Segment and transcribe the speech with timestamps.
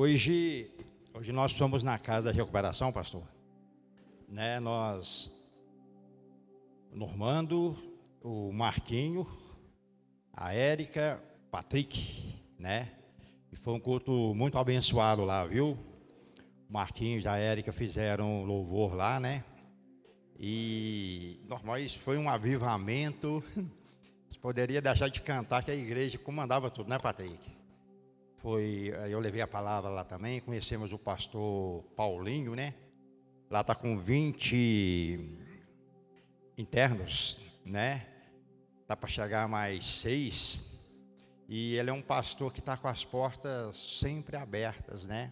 [0.00, 0.70] Hoje,
[1.12, 3.24] hoje nós somos na casa da recuperação, pastor.
[4.28, 5.50] Né, nós,
[6.92, 7.76] Normando,
[8.22, 9.26] o Marquinho,
[10.32, 12.92] a Érica, Patrick, né?
[13.50, 15.76] E foi um culto muito abençoado lá, viu?
[16.70, 19.42] O e a Érica fizeram louvor lá, né?
[20.38, 23.42] E normal, foi um avivamento.
[24.30, 27.57] Você poderia deixar de cantar que a igreja comandava tudo, né, Patrick?
[28.50, 32.72] Foi, eu levei a palavra lá também, conhecemos o pastor Paulinho, né?
[33.50, 35.36] Lá está com 20
[36.56, 38.06] internos, né?
[38.86, 41.04] Tá para chegar mais seis.
[41.46, 45.30] E ele é um pastor que está com as portas sempre abertas, né?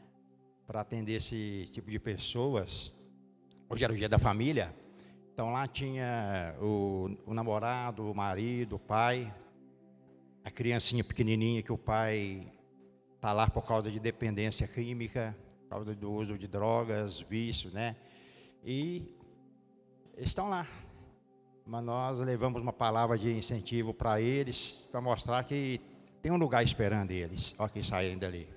[0.66, 2.92] Para atender esse tipo de pessoas.
[3.66, 4.76] Hoje era o dia da família.
[5.32, 9.34] Então lá tinha o, o namorado, o marido, o pai,
[10.44, 12.52] a criancinha pequenininha que o pai
[13.26, 17.96] está lá por causa de dependência química, por causa do uso de drogas, vício, né?
[18.64, 19.02] E
[20.16, 20.64] estão lá.
[21.66, 25.80] Mas nós levamos uma palavra de incentivo para eles, para mostrar que
[26.22, 28.48] tem um lugar esperando eles, ó que saírem dali,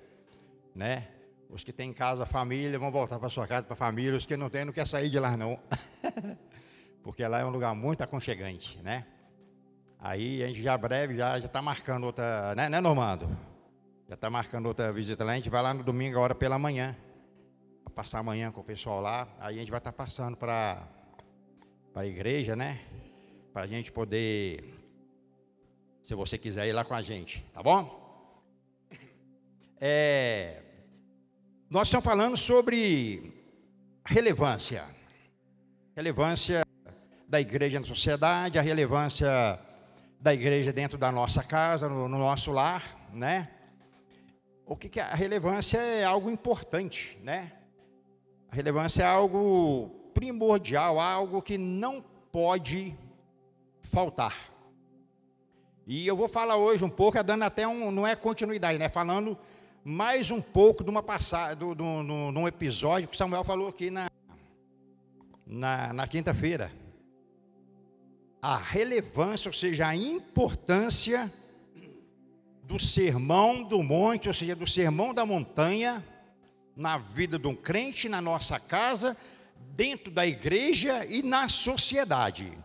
[0.72, 1.08] né?
[1.48, 4.16] Os que têm casa, família, vão voltar para sua casa, para a família.
[4.16, 5.58] Os que não têm, não quer sair de lá, não.
[7.02, 9.04] Porque lá é um lugar muito aconchegante, né?
[9.98, 13.49] Aí a gente já breve já está marcando outra, né, né Normando?
[14.10, 15.30] Já está marcando outra visita lá.
[15.30, 16.96] A gente vai lá no domingo, agora pela manhã.
[17.94, 19.28] Passar amanhã com o pessoal lá.
[19.38, 20.84] Aí a gente vai estar tá passando para
[21.94, 22.80] a igreja, né?
[23.52, 24.64] Para a gente poder.
[26.02, 28.42] Se você quiser ir lá com a gente, tá bom?
[29.80, 30.60] É,
[31.70, 33.32] nós estamos falando sobre
[34.04, 34.84] relevância.
[35.94, 36.62] Relevância
[37.28, 39.30] da igreja na sociedade, a relevância
[40.20, 43.59] da igreja dentro da nossa casa, no, no nosso lar, né?
[44.70, 45.02] O que, que é?
[45.02, 47.50] a relevância é algo importante, né?
[48.48, 52.00] A relevância é algo primordial, algo que não
[52.30, 52.96] pode
[53.80, 54.48] faltar.
[55.88, 58.88] E eu vou falar hoje um pouco, é dando até um, não é continuidade, né?
[58.88, 59.36] Falando
[59.84, 64.08] mais um pouco de uma passagem, do, do, do, episódio que Samuel falou aqui na,
[65.44, 66.70] na, na quinta-feira.
[68.40, 71.28] A relevância, ou seja, a importância
[72.70, 76.06] do sermão do monte, ou seja, do sermão da montanha,
[76.76, 79.16] na vida de um crente, na nossa casa,
[79.74, 82.56] dentro da igreja e na sociedade.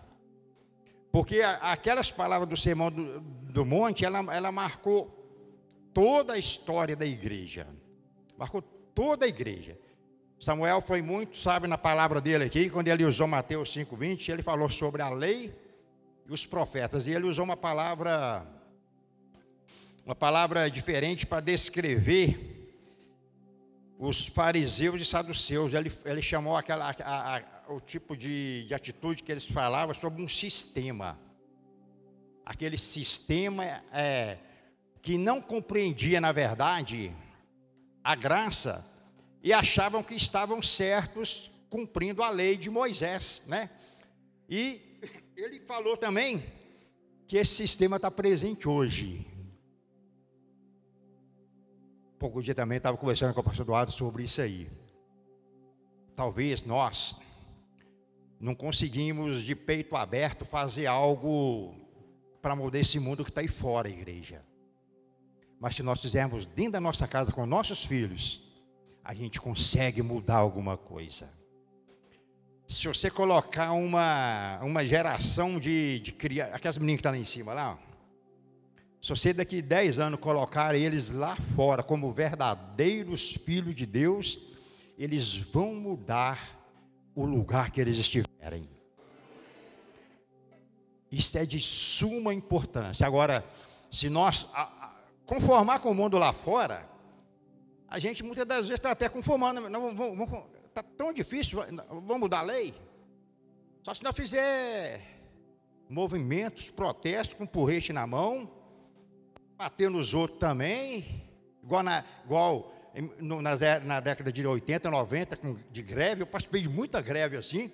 [1.12, 5.10] Porque aquelas palavras do sermão do, do monte, ela, ela marcou
[5.92, 7.68] toda a história da igreja.
[8.38, 9.76] Marcou toda a igreja.
[10.40, 14.70] Samuel foi muito sábio na palavra dele aqui, quando ele usou Mateus 5,20, ele falou
[14.70, 15.52] sobre a lei
[16.28, 17.08] e os profetas.
[17.08, 18.46] E ele usou uma palavra
[20.06, 22.70] uma palavra diferente para descrever
[23.98, 25.74] os fariseus e saduceus.
[25.74, 30.22] Ele, ele chamou aquela, a, a, o tipo de, de atitude que eles falavam sobre
[30.22, 31.20] um sistema.
[32.46, 34.38] Aquele sistema é,
[35.02, 37.12] que não compreendia, na verdade,
[38.04, 38.86] a graça
[39.42, 43.72] e achavam que estavam certos cumprindo a lei de Moisés, né?
[44.48, 45.00] E
[45.36, 46.46] ele falou também
[47.28, 49.34] que esse sistema está presente hoje
[52.20, 54.70] pouco dia também estava conversando com o pastor Eduardo sobre isso aí.
[56.16, 57.18] Talvez nós
[58.40, 61.76] não conseguimos de peito aberto fazer algo
[62.42, 64.44] para mudar esse mundo que está aí fora, igreja.
[65.60, 68.44] Mas se nós fizermos dentro da nossa casa com nossos filhos,
[69.04, 71.30] a gente consegue mudar alguma coisa.
[72.68, 77.22] Se você colocar uma, uma geração de, de crianças, aquelas meninas que estão tá lá
[77.22, 77.80] em cima lá,
[79.06, 84.42] se você daqui 10 anos colocar eles lá fora como verdadeiros filhos de Deus,
[84.98, 86.60] eles vão mudar
[87.14, 88.68] o lugar que eles estiverem.
[91.12, 93.06] Isso é de suma importância.
[93.06, 93.46] Agora,
[93.92, 94.48] se nós
[95.24, 96.90] conformar com o mundo lá fora,
[97.88, 99.62] a gente muitas das vezes está até conformando.
[100.66, 101.60] Está tão difícil,
[101.90, 102.74] vamos mudar a lei?
[103.84, 105.00] Só se nós fizer
[105.88, 108.65] movimentos, protestos com porrete na mão,
[109.58, 111.24] bater nos outros também,
[111.64, 112.74] igual na, igual
[113.20, 117.72] na, na década de 80, 90, com, de greve, eu participei de muita greve assim,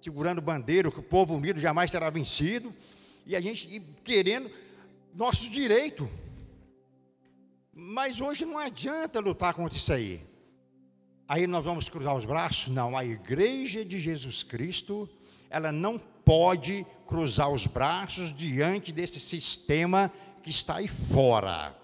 [0.00, 2.72] segurando bandeira, que o povo unido jamais será vencido,
[3.24, 4.50] e a gente querendo
[5.14, 6.08] nossos direitos.
[7.72, 10.20] Mas hoje não adianta lutar contra isso aí.
[11.26, 12.68] Aí nós vamos cruzar os braços?
[12.68, 15.08] Não, a igreja de Jesus Cristo,
[15.48, 20.12] ela não pode cruzar os braços diante desse sistema
[20.42, 21.74] que está aí fora.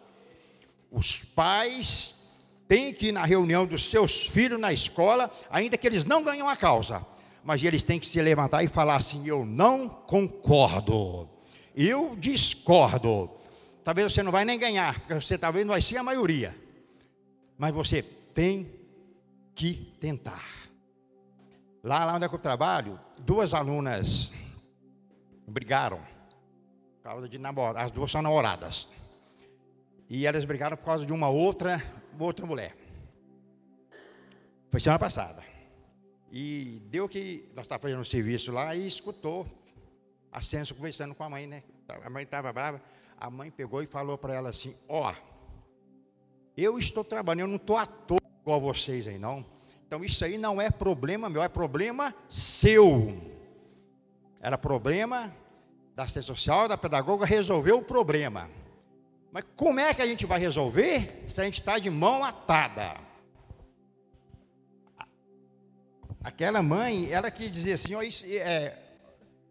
[0.90, 2.18] Os pais
[2.66, 6.48] tem que ir na reunião dos seus filhos na escola, ainda que eles não ganham
[6.48, 7.04] a causa,
[7.42, 11.28] mas eles têm que se levantar e falar assim: Eu não concordo,
[11.74, 13.30] eu discordo.
[13.82, 16.54] Talvez você não vai nem ganhar, porque você talvez não vai ser a maioria,
[17.56, 18.70] mas você tem
[19.54, 20.46] que tentar.
[21.82, 24.30] Lá, lá onde é eu trabalho, duas alunas
[25.46, 26.17] brigaram
[27.08, 28.88] causa de namorar, as duas são namoradas.
[30.10, 31.82] E elas brigaram por causa de uma outra,
[32.18, 32.76] outra mulher.
[34.70, 35.42] Foi semana passada.
[36.30, 39.46] E deu que nós estávamos fazendo um serviço lá e escutou
[40.30, 41.62] a Censo conversando com a mãe, né?
[42.04, 42.82] A mãe estava brava.
[43.18, 45.14] A mãe pegou e falou para ela assim: Ó,
[46.56, 49.44] eu estou trabalhando, eu não estou à toa igual vocês aí, não.
[49.86, 53.18] Então isso aí não é problema meu, é problema seu.
[54.40, 55.34] Era problema
[55.98, 58.48] da assistência social, da pedagoga, resolver o problema.
[59.32, 63.00] Mas como é que a gente vai resolver se a gente está de mão atada?
[66.22, 68.78] Aquela mãe, ela quis dizer assim, isso, é,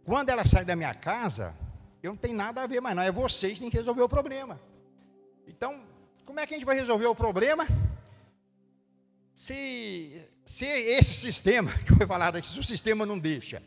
[0.06, 1.54] quando ela sai da minha casa,
[2.02, 4.08] eu não tenho nada a ver mais não, é vocês que têm que resolver o
[4.08, 4.58] problema.
[5.46, 5.84] Então,
[6.24, 7.68] como é que a gente vai resolver o problema?
[9.34, 13.62] Se, se esse sistema, que foi falado aqui, se o sistema não deixa,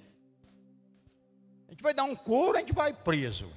[1.80, 3.50] gente vai dar um couro, a gente vai preso.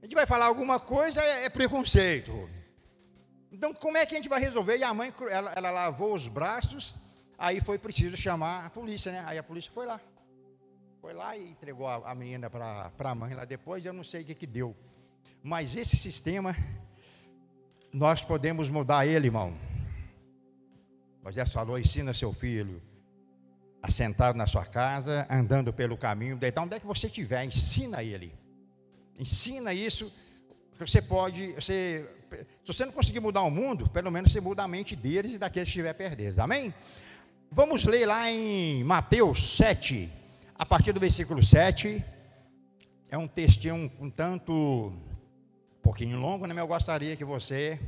[0.00, 2.48] A gente vai falar alguma coisa, é, é preconceito.
[3.50, 4.78] Então, como é que a gente vai resolver?
[4.78, 6.96] E a mãe, ela, ela lavou os braços
[7.42, 9.20] Aí foi preciso chamar a polícia, né?
[9.26, 10.00] Aí a polícia foi lá.
[11.00, 14.22] Foi lá e entregou a, a menina para a mãe lá depois, eu não sei
[14.22, 14.76] o que, que deu.
[15.42, 16.56] Mas esse sistema,
[17.92, 19.58] nós podemos mudar ele, irmão.
[21.20, 22.80] Moisés falou: ensina seu filho
[23.82, 28.02] a sentar na sua casa, andando pelo caminho, deitar onde é que você estiver, ensina
[28.02, 28.32] ele.
[29.18, 30.12] Ensina isso,
[30.78, 32.08] você pode, você,
[32.62, 35.38] se você não conseguir mudar o mundo, pelo menos você muda a mente deles e
[35.38, 36.38] daqueles que estiver perdidos.
[36.38, 36.72] Amém?
[37.50, 40.08] Vamos ler lá em Mateus 7,
[40.54, 42.02] a partir do versículo 7.
[43.10, 46.54] É um textinho um, um tanto, um pouquinho longo, né?
[46.54, 47.78] Mas eu gostaria que você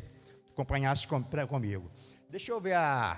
[0.52, 1.90] acompanhasse com, comigo.
[2.28, 3.16] Deixa eu ver a.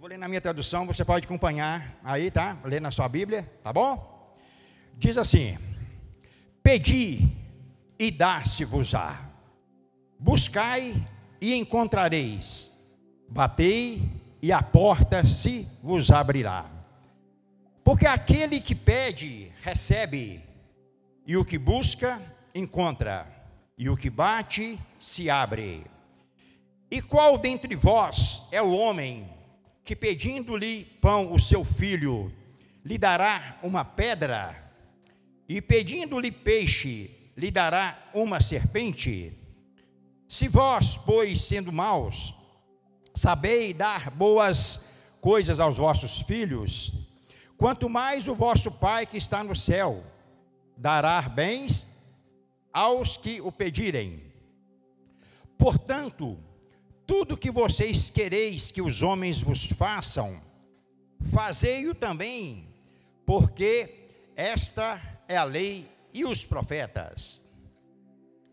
[0.00, 2.56] vou ler na minha tradução, você pode acompanhar aí, tá?
[2.64, 4.34] Ler na sua Bíblia, tá bom?
[4.96, 5.58] Diz assim:
[6.62, 7.28] Pedi
[7.98, 9.28] e dar-se-vos-á.
[10.18, 10.94] Buscai
[11.38, 12.72] e encontrareis.
[13.28, 14.02] Batei
[14.40, 16.64] e a porta se vos abrirá.
[17.84, 20.42] Porque aquele que pede, recebe,
[21.26, 22.18] e o que busca,
[22.54, 23.26] encontra,
[23.76, 25.84] e o que bate, se abre.
[26.90, 29.39] E qual dentre vós é o homem
[29.90, 32.32] que, pedindo-lhe pão o seu filho,
[32.84, 34.72] lhe dará uma pedra?
[35.48, 39.32] E pedindo-lhe peixe, lhe dará uma serpente?
[40.28, 42.32] Se vós, pois, sendo maus,
[43.12, 44.90] sabeis dar boas
[45.20, 46.92] coisas aos vossos filhos,
[47.56, 50.04] quanto mais o vosso Pai que está no céu
[50.76, 51.98] dará bens
[52.72, 54.22] aos que o pedirem.
[55.58, 56.38] Portanto,
[57.10, 60.40] tudo que vocês quereis que os homens vos façam,
[61.32, 62.64] fazei-o também,
[63.26, 67.42] porque esta é a lei e os profetas?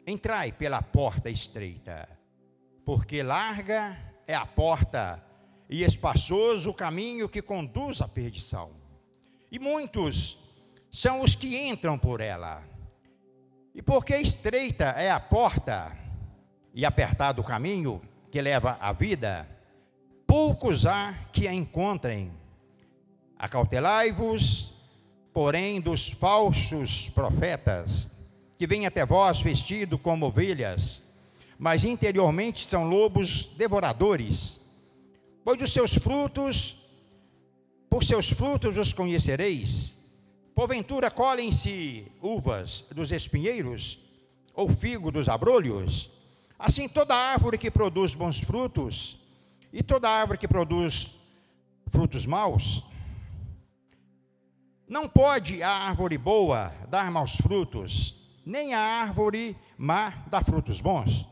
[0.07, 2.09] Entrai pela porta estreita,
[2.83, 3.95] porque larga
[4.25, 5.23] é a porta
[5.69, 8.71] e espaçoso o caminho que conduz à perdição.
[9.51, 10.39] E muitos
[10.89, 12.63] são os que entram por ela.
[13.75, 15.95] E porque estreita é a porta
[16.73, 18.01] e apertado o caminho
[18.38, 19.48] que leva à vida,
[20.27, 22.32] poucos há que a encontrem.
[23.36, 24.75] Acautelai-vos
[25.34, 28.12] porém, dos falsos profetas,
[28.56, 31.03] que vêm até vós vestido como ovelhas,
[31.58, 34.70] mas interiormente são lobos devoradores.
[35.44, 36.77] Pois os seus frutos,
[37.89, 39.98] por seus frutos os conhecereis.
[40.53, 43.98] Porventura colhem-se uvas dos espinheiros,
[44.53, 46.16] ou figo dos abrolhos?
[46.57, 49.19] Assim toda árvore que produz bons frutos,
[49.71, 51.15] e toda árvore que produz
[51.87, 52.83] frutos maus,
[54.87, 61.27] não pode a árvore boa dar maus frutos, nem a árvore má dar frutos bons.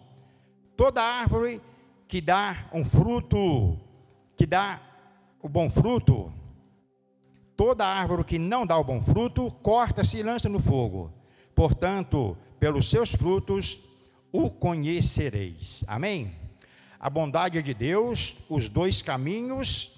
[0.78, 1.62] Toda árvore
[2.08, 3.80] que dá um fruto,
[4.36, 4.80] que dá
[5.42, 6.32] o bom fruto,
[7.56, 11.12] toda árvore que não dá o bom fruto, corta-se e lança no fogo.
[11.56, 13.80] Portanto, pelos seus frutos
[14.36, 15.86] o conhecereis.
[15.88, 16.36] Amém?
[17.00, 19.94] A bondade de Deus, os dois caminhos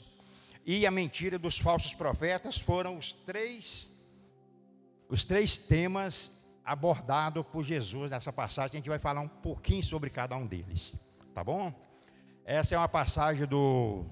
[0.65, 3.96] e a mentira dos falsos profetas foram os três
[5.10, 6.34] os três temas
[6.65, 8.72] abordado por Jesus nessa passagem.
[8.74, 11.00] A gente vai falar um pouquinho sobre cada um deles,
[11.34, 11.74] tá bom?
[12.46, 14.06] Essa é uma passagem do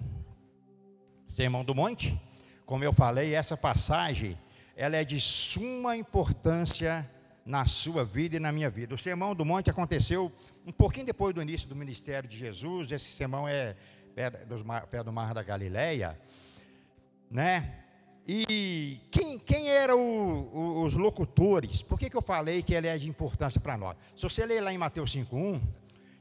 [1.27, 2.20] Sermão do Monte.
[2.65, 4.38] Como eu falei, essa passagem
[4.75, 7.10] ela é de suma importância
[7.46, 8.96] na sua vida e na minha vida.
[8.96, 10.32] O Sermão do Monte aconteceu
[10.66, 12.92] um pouquinho depois do início do ministério de Jesus.
[12.92, 13.75] Esse sermão é
[14.16, 16.20] perto do Mar da Galileia,
[17.30, 17.82] né?
[18.28, 21.84] E quem, quem eram os locutores?
[21.84, 23.96] Por que, que eu falei que ele é de importância para nós?
[24.16, 25.62] Se você ler lá em Mateus 5,1,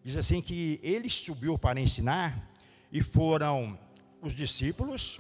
[0.05, 2.51] diz assim que ele subiu para ensinar,
[2.93, 3.79] e foram
[4.21, 5.19] os discípulos,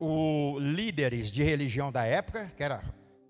[0.00, 2.82] os líderes de religião da época, que era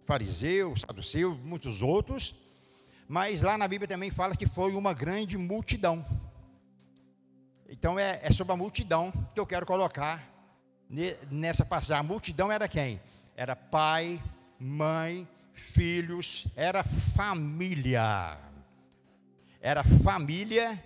[0.05, 2.35] fariseu, saduceu, muitos outros,
[3.09, 6.05] mas lá na Bíblia também fala que foi uma grande multidão.
[7.69, 10.29] Então é, é sobre a multidão que eu quero colocar
[11.31, 12.01] nessa passagem.
[12.01, 13.01] A multidão era quem?
[13.37, 14.23] Era pai,
[14.59, 18.39] mãe, filhos, era família.
[19.61, 20.83] Era família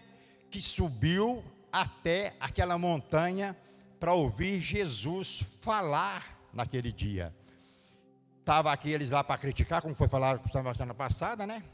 [0.51, 1.43] que subiu
[1.73, 3.57] até aquela montanha
[3.99, 7.35] para ouvir Jesus falar naquele dia.
[8.47, 11.65] Estava aqueles lá para criticar, como foi falado na semana passada, né?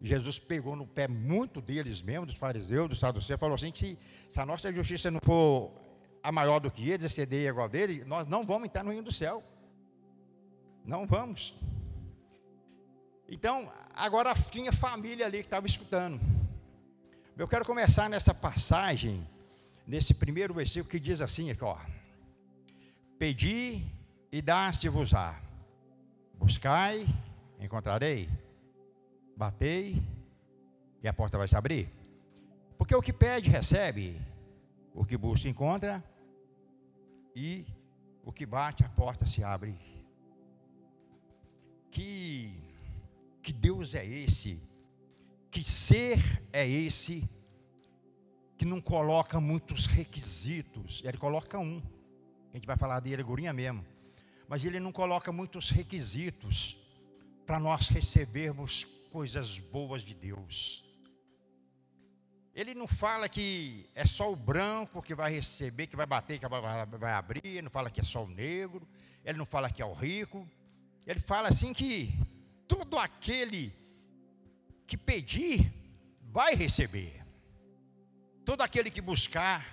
[0.00, 3.98] Jesus pegou no pé muito deles mesmo, dos fariseus, dos saduceus, falou assim: se,
[4.28, 5.72] se a nossa justiça não for
[6.22, 9.10] a maior do que eles, exceder igual dele, nós não vamos entrar no reino do
[9.10, 9.42] céu.
[10.84, 11.56] Não vamos.
[13.28, 16.20] Então, agora tinha família ali que estava escutando.
[17.36, 19.26] Eu quero começar nessa passagem,
[19.84, 21.76] nesse primeiro versículo que diz assim, aqui, ó.
[23.18, 23.84] Pedi
[24.30, 25.45] e dá-se-vos-á.
[26.38, 27.06] Buscai,
[27.60, 28.28] encontrarei.
[29.36, 30.02] Batei
[31.02, 31.92] e a porta vai se abrir.
[32.78, 34.20] Porque o que pede, recebe.
[34.94, 36.02] O que busca, encontra.
[37.34, 37.66] E
[38.24, 39.78] o que bate, a porta se abre.
[41.90, 42.58] Que,
[43.42, 44.60] que Deus é esse?
[45.50, 46.18] Que ser
[46.52, 47.28] é esse?
[48.56, 51.02] Que não coloca muitos requisitos.
[51.04, 51.82] Ele coloca um.
[52.52, 53.84] A gente vai falar dele agora mesmo.
[54.48, 56.76] Mas ele não coloca muitos requisitos
[57.44, 60.84] para nós recebermos coisas boas de Deus.
[62.54, 66.46] Ele não fala que é só o branco que vai receber, que vai bater, que
[66.48, 67.44] vai abrir.
[67.44, 68.88] Ele não fala que é só o negro.
[69.24, 70.48] Ele não fala que é o rico.
[71.06, 72.18] Ele fala assim que
[72.66, 73.74] todo aquele
[74.86, 75.72] que pedir
[76.22, 77.24] vai receber.
[78.44, 79.66] Todo aquele que buscar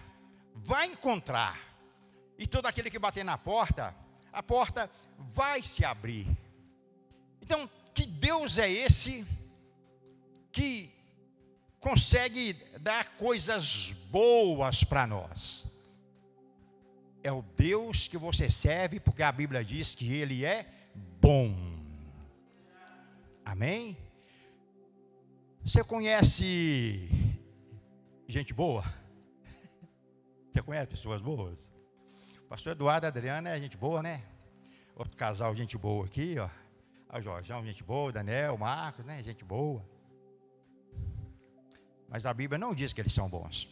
[0.56, 1.58] vai encontrar.
[2.38, 3.96] E todo aquele que bater na porta,
[4.34, 6.28] a porta vai se abrir.
[7.42, 9.26] Então, que Deus é esse
[10.52, 10.92] que
[11.80, 15.72] consegue dar coisas boas para nós?
[17.22, 20.68] É o Deus que você serve, porque a Bíblia diz que Ele é
[21.22, 21.56] bom.
[23.46, 23.96] Amém?
[25.64, 27.10] Você conhece
[28.28, 28.84] gente boa?
[30.52, 31.73] Você conhece pessoas boas?
[32.50, 34.24] Pastor Eduardo Adriana é gente boa, né?
[34.96, 36.50] Outro casal, gente boa aqui, ó.
[37.18, 39.22] O Jorjão, gente boa, Daniel, Marcos, né?
[39.24, 39.84] Gente boa.
[42.08, 43.70] Mas a Bíblia não diz que eles são bons.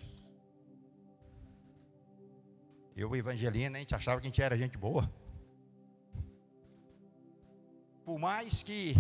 [2.95, 5.11] Eu e Evangelina, a gente achava que a gente era gente boa.
[8.03, 8.95] Por mais que,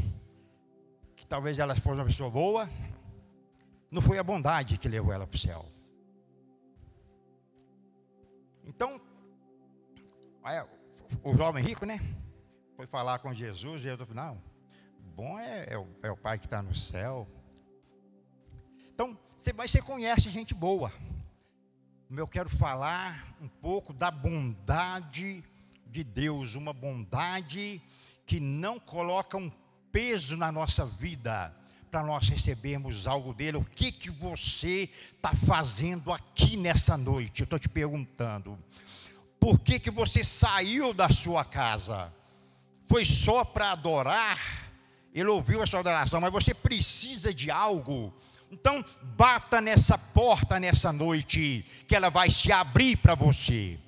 [1.15, 2.69] que talvez ela fosse uma pessoa boa,
[3.89, 5.65] não foi a bondade que levou ela para o céu.
[8.63, 9.01] Então,
[11.23, 11.99] o jovem rico, né?
[12.81, 14.41] foi falar com Jesus, e eu falei, não,
[15.15, 17.27] bom é, é, o, é o Pai que está no céu.
[18.91, 20.91] Então, você, mas você conhece gente boa.
[22.09, 25.43] Eu quero falar um pouco da bondade
[25.85, 27.79] de Deus, uma bondade
[28.25, 29.51] que não coloca um
[29.91, 31.55] peso na nossa vida
[31.91, 33.57] para nós recebermos algo dele.
[33.57, 37.41] O que que você está fazendo aqui nessa noite?
[37.41, 38.57] Eu estou te perguntando.
[39.41, 42.13] Por que que você saiu da sua casa?
[42.91, 44.37] foi só para adorar,
[45.13, 48.13] ele ouviu a sua adoração, mas você precisa de algo.
[48.51, 48.83] Então,
[49.15, 53.79] bata nessa porta nessa noite, que ela vai se abrir para você.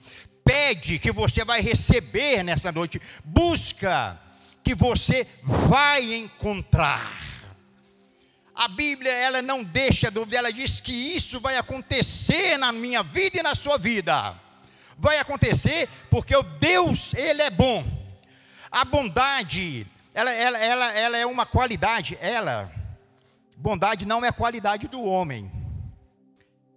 [0.46, 3.02] Pede que você vai receber nessa noite.
[3.26, 4.18] Busca
[4.64, 7.22] que você vai encontrar.
[8.56, 13.40] A Bíblia, ela não deixa dúvida, ela diz que isso vai acontecer na minha vida
[13.40, 14.34] e na sua vida.
[14.98, 17.86] Vai acontecer porque o Deus, ele é bom.
[18.72, 22.72] A bondade, ela, ela, ela, ela é uma qualidade, ela,
[23.58, 25.52] bondade não é qualidade do homem,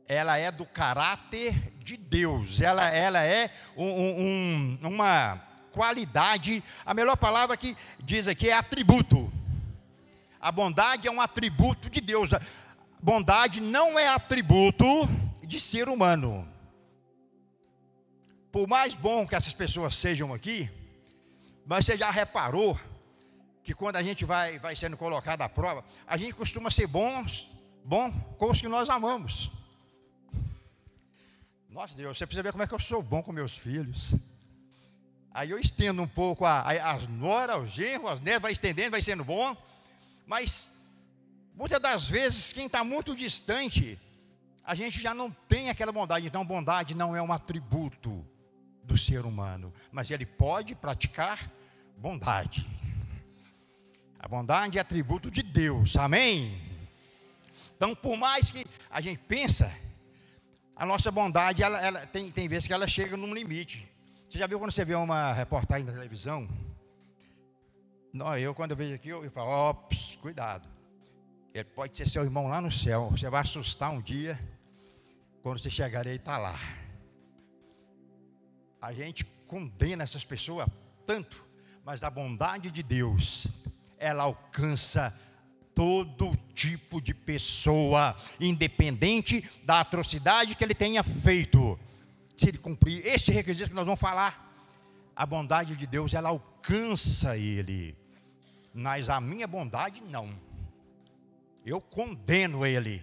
[0.09, 5.41] ela é do caráter de Deus, ela, ela é um, um, uma
[5.73, 6.63] qualidade.
[6.85, 9.31] A melhor palavra que diz aqui é atributo.
[10.41, 12.31] A bondade é um atributo de Deus.
[13.03, 14.87] Bondade não é atributo
[15.43, 16.49] de ser humano.
[18.57, 20.71] Por mais bom que essas pessoas sejam aqui,
[21.67, 22.81] mas você já reparou
[23.63, 27.51] que quando a gente vai, vai sendo colocado à prova, a gente costuma ser bons,
[27.85, 29.51] bom com os que nós amamos.
[31.69, 34.15] Nossa Deus, você precisa ver como é que eu sou bom com meus filhos.
[35.35, 38.93] Aí eu estendo um pouco a, a, as noras, os genros, as netas, vai estendendo,
[38.93, 39.55] vai sendo bom.
[40.27, 40.71] Mas
[41.55, 43.99] muitas das vezes, quem está muito distante,
[44.65, 46.27] a gente já não tem aquela bondade.
[46.27, 48.27] Então, bondade não é um atributo
[48.87, 51.51] do ser humano, mas ele pode praticar
[51.99, 52.67] bondade.
[54.19, 56.61] A bondade é atributo de Deus, amém?
[57.77, 59.71] Então, por mais que a gente pensa,
[60.75, 63.87] a nossa bondade, ela, ela, tem, tem vezes que ela chega num limite.
[64.29, 66.49] Você já viu quando você vê uma reportagem na televisão?
[68.13, 70.69] Não, eu quando eu vejo aqui, eu, eu falo, ops, cuidado.
[71.53, 73.11] Ele pode ser seu irmão lá no céu.
[73.11, 74.39] Você vai assustar um dia,
[75.43, 76.59] quando você chegar aí, está lá.
[78.87, 80.69] A gente condena essas pessoas
[81.05, 81.45] tanto,
[81.85, 83.49] mas a bondade de Deus,
[83.99, 85.13] ela alcança
[85.75, 91.77] todo tipo de pessoa, independente da atrocidade que ele tenha feito.
[92.37, 94.57] Se ele cumprir esse requisito que nós vamos falar,
[95.17, 97.93] a bondade de Deus ela alcança ele.
[98.73, 100.31] Mas a minha bondade não.
[101.65, 103.03] Eu condeno ele.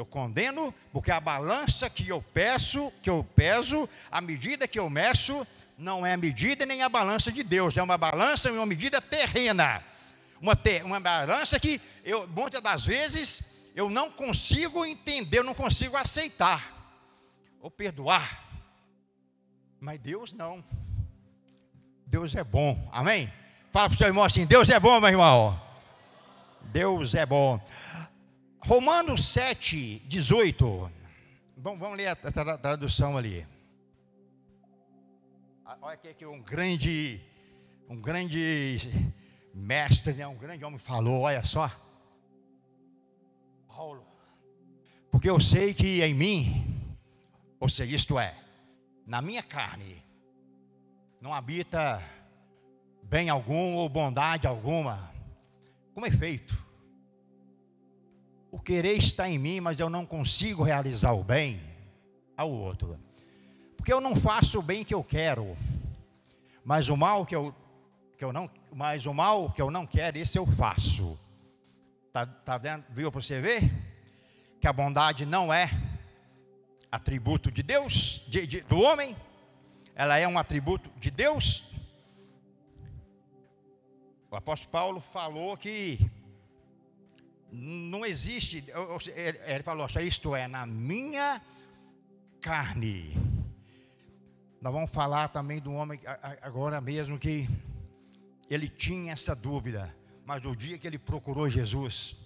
[0.00, 4.90] Eu condeno porque a balança que eu peço, que eu peso, a medida que eu
[4.90, 5.46] meço,
[5.78, 9.00] não é a medida nem a balança de Deus, é uma balança e uma medida
[9.00, 9.82] terrena
[10.40, 15.96] uma, uma balança que eu, muitas das vezes eu não consigo entender, eu não consigo
[15.96, 16.96] aceitar
[17.60, 18.48] ou perdoar.
[19.78, 20.64] Mas Deus não.
[22.06, 23.30] Deus é bom, amém?
[23.70, 25.60] Fala para o seu irmão assim: Deus é bom, meu irmão.
[26.62, 27.60] Deus é bom.
[28.70, 30.92] Romanos 7, 18.
[31.56, 32.14] Bom, vamos ler a
[32.56, 33.44] tradução ali.
[35.82, 37.20] Olha aqui um grande,
[37.88, 38.78] um grande
[39.52, 41.68] mestre, né, um grande homem, falou: olha só,
[43.66, 44.06] Paulo,
[45.10, 46.96] porque eu sei que em mim,
[47.58, 48.36] ou seja, isto é,
[49.04, 50.00] na minha carne,
[51.20, 52.00] não habita
[53.02, 55.12] bem algum ou bondade alguma,
[55.92, 56.69] como é feito?
[58.50, 61.60] O querer está em mim, mas eu não consigo realizar o bem
[62.36, 62.98] ao outro,
[63.76, 65.56] porque eu não faço o bem que eu quero,
[66.64, 67.54] mas o mal que eu
[68.16, 71.18] que eu não, mas o mal que eu não quero, esse eu faço.
[72.12, 72.84] Tá, tá vendo?
[72.90, 73.70] Viu para você ver
[74.60, 75.70] que a bondade não é
[76.92, 79.16] atributo de Deus, de, de, do homem,
[79.94, 81.64] ela é um atributo de Deus.
[84.30, 86.10] O apóstolo Paulo falou que
[87.52, 88.64] não existe,
[89.46, 91.40] ele falou assim, isto é, na minha
[92.40, 93.16] carne.
[94.60, 95.98] Nós vamos falar também do homem
[96.42, 97.48] agora mesmo que
[98.48, 102.16] ele tinha essa dúvida, mas no dia que ele procurou Jesus,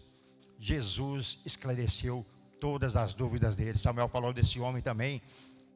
[0.58, 2.24] Jesus esclareceu
[2.60, 3.78] todas as dúvidas dele.
[3.78, 5.22] Samuel falou desse homem também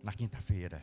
[0.03, 0.83] na quinta-feira.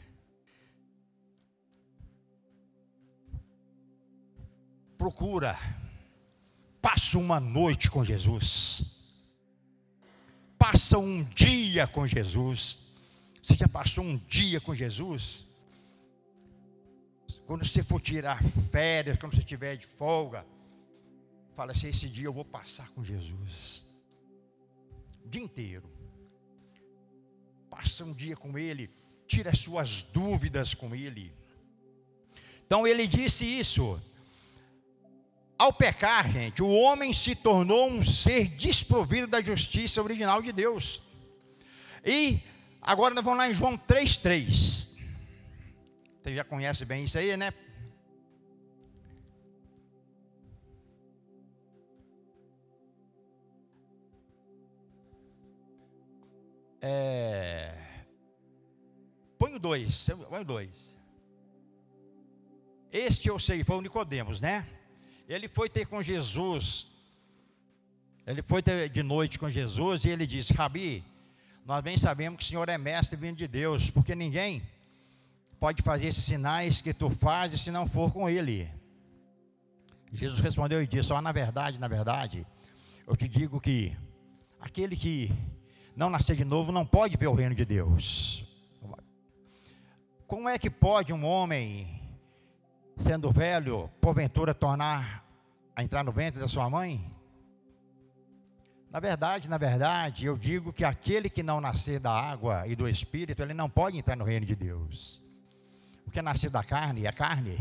[4.98, 5.58] Procura,
[6.86, 8.98] passa uma noite com Jesus,
[10.56, 12.82] passa um dia com Jesus.
[13.42, 15.48] Você já passou um dia com Jesus?
[17.48, 18.40] Quando você for tirar
[18.72, 20.46] férias, quando você estiver de folga,
[21.56, 23.88] fala assim: esse dia eu vou passar com Jesus.
[25.26, 25.90] O dia inteiro.
[27.68, 28.92] Passa um dia com Ele,
[29.26, 31.34] tira as suas dúvidas com Ele.
[32.68, 34.00] Então ele disse isso.
[35.58, 41.02] Ao pecar, gente, o homem se tornou um ser desprovido da justiça original de Deus.
[42.06, 42.40] E
[42.82, 44.96] agora nós vamos lá em João 3,3.
[46.22, 47.54] Você já conhece bem isso aí, né?
[56.82, 57.74] É...
[59.40, 60.96] Põe o dois, põe o dois.
[62.92, 64.75] Este eu sei, foi o Nicodemos, né?
[65.28, 66.88] Ele foi ter com Jesus.
[68.26, 71.04] Ele foi ter de noite com Jesus e ele disse: Rabi,
[71.66, 74.62] nós bem sabemos que o Senhor é mestre vindo de Deus, porque ninguém
[75.60, 78.70] pode fazer esses sinais que tu fazes se não for com ele.
[80.12, 82.46] Jesus respondeu e disse: Ó, oh, na verdade, na verdade,
[83.08, 83.96] eu te digo que
[84.60, 85.32] aquele que
[85.96, 88.44] não nascer de novo não pode ver o reino de Deus.
[90.28, 91.95] Como é que pode um homem
[92.98, 95.26] sendo velho, porventura tornar
[95.76, 97.12] a entrar no ventre da sua mãe?
[98.90, 102.88] Na verdade, na verdade, eu digo que aquele que não nascer da água e do
[102.88, 105.22] espírito, ele não pode entrar no reino de Deus.
[106.08, 107.58] O que é nascido da carne é carne,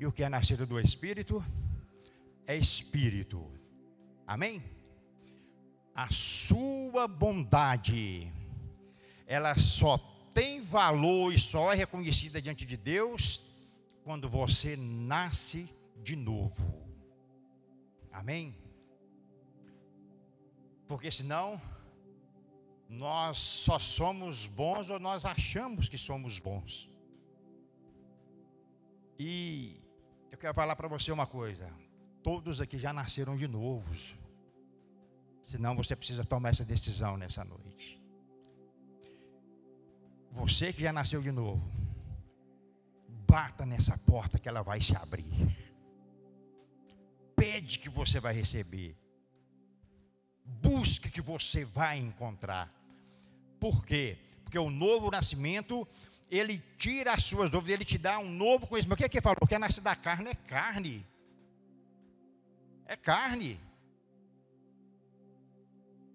[0.00, 1.44] e o que é nascido do espírito
[2.44, 3.46] é espírito.
[4.26, 4.64] Amém?
[5.94, 8.32] A sua bondade,
[9.28, 9.96] ela só
[10.34, 13.51] tem valor e só é reconhecida diante de Deus
[14.02, 15.68] quando você nasce
[16.02, 16.82] de novo.
[18.10, 18.54] Amém?
[20.86, 21.60] Porque senão
[22.88, 26.90] nós só somos bons ou nós achamos que somos bons.
[29.18, 29.80] E
[30.30, 31.72] eu quero falar para você uma coisa:
[32.22, 34.14] todos aqui já nasceram de novos.
[35.42, 38.00] Senão você precisa tomar essa decisão nessa noite.
[40.30, 41.81] Você que já nasceu de novo,
[43.32, 45.26] bata nessa porta que ela vai se abrir.
[47.34, 48.94] Pede que você vai receber.
[50.44, 52.70] Busque que você vai encontrar.
[53.58, 54.18] Por quê?
[54.44, 55.88] Porque o novo nascimento,
[56.30, 58.96] ele tira as suas dúvidas, ele te dá um novo conhecimento.
[58.96, 59.38] O que é que ele falou?
[59.40, 61.06] O que é nascer da carne é carne.
[62.84, 63.58] É carne.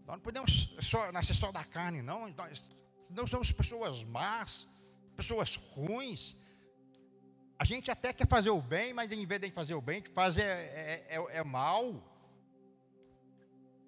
[0.06, 2.30] Nós não podemos só, nascer só da carne, não.
[2.30, 2.69] Nós
[3.10, 4.67] não somos pessoas más,
[5.15, 6.45] pessoas ruins.
[7.59, 10.43] A gente até quer fazer o bem, mas em vez de fazer o bem, fazer
[10.43, 12.03] é, é, é, é mal.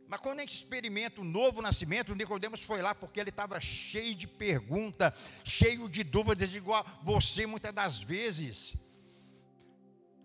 [0.07, 4.15] Mas quando a gente experimenta o novo nascimento, Nicodemos foi lá porque ele estava cheio
[4.15, 8.73] de perguntas, cheio de dúvidas, igual você muitas das vezes.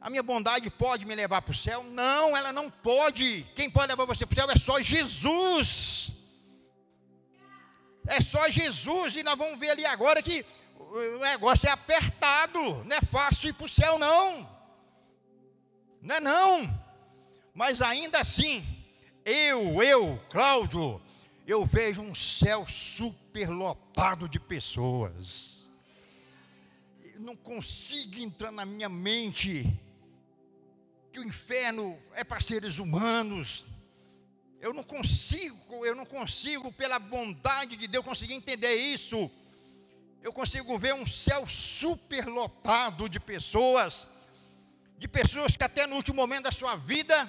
[0.01, 1.85] A minha bondade pode me levar para o céu?
[1.85, 3.45] Não, ela não pode.
[3.55, 6.13] Quem pode levar você para o céu é só Jesus.
[8.07, 9.17] É só Jesus.
[9.17, 10.47] E nós vamos ver ali agora que
[10.95, 12.59] o negócio é apertado.
[12.85, 14.49] Não é fácil ir para o céu, não.
[16.01, 16.85] Não é não.
[17.53, 18.65] Mas ainda assim,
[19.25, 21.01] eu, eu, Cláudio,
[21.47, 25.71] eu vejo um céu superlotado de pessoas.
[27.03, 29.67] Eu não consigo entrar na minha mente
[31.13, 33.65] que o inferno é para seres humanos.
[34.61, 39.31] Eu não consigo, eu não consigo, pela bondade de Deus, conseguir entender isso.
[40.25, 44.09] Eu consigo ver um céu superlotado de pessoas,
[44.97, 47.29] de pessoas que até no último momento da sua vida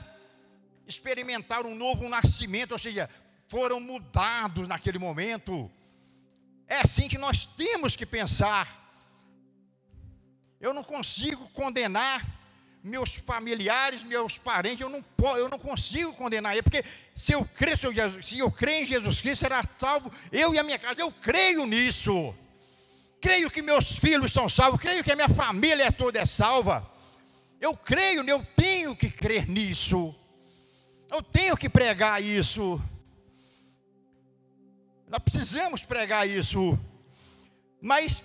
[0.87, 3.09] experimentaram um novo nascimento, ou seja,
[3.49, 5.69] foram mudados naquele momento.
[6.69, 8.65] É assim que nós temos que pensar.
[10.61, 12.25] Eu não consigo condenar
[12.81, 15.03] meus familiares, meus parentes, eu não,
[15.35, 17.45] eu não consigo condenar ele, porque se eu,
[17.93, 21.11] eu, se eu creio em Jesus Cristo, será salvo eu e a minha casa, eu
[21.11, 22.33] creio nisso.
[23.25, 26.87] Creio que meus filhos são salvos, creio que a minha família toda é salva.
[27.59, 30.13] Eu creio, eu tenho que crer nisso.
[31.11, 32.79] Eu tenho que pregar isso.
[35.07, 36.77] Nós precisamos pregar isso.
[37.81, 38.23] Mas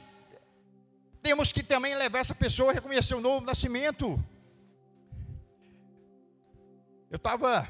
[1.23, 4.23] temos que também levar essa pessoa a reconhecer o novo nascimento.
[7.11, 7.67] Eu estava.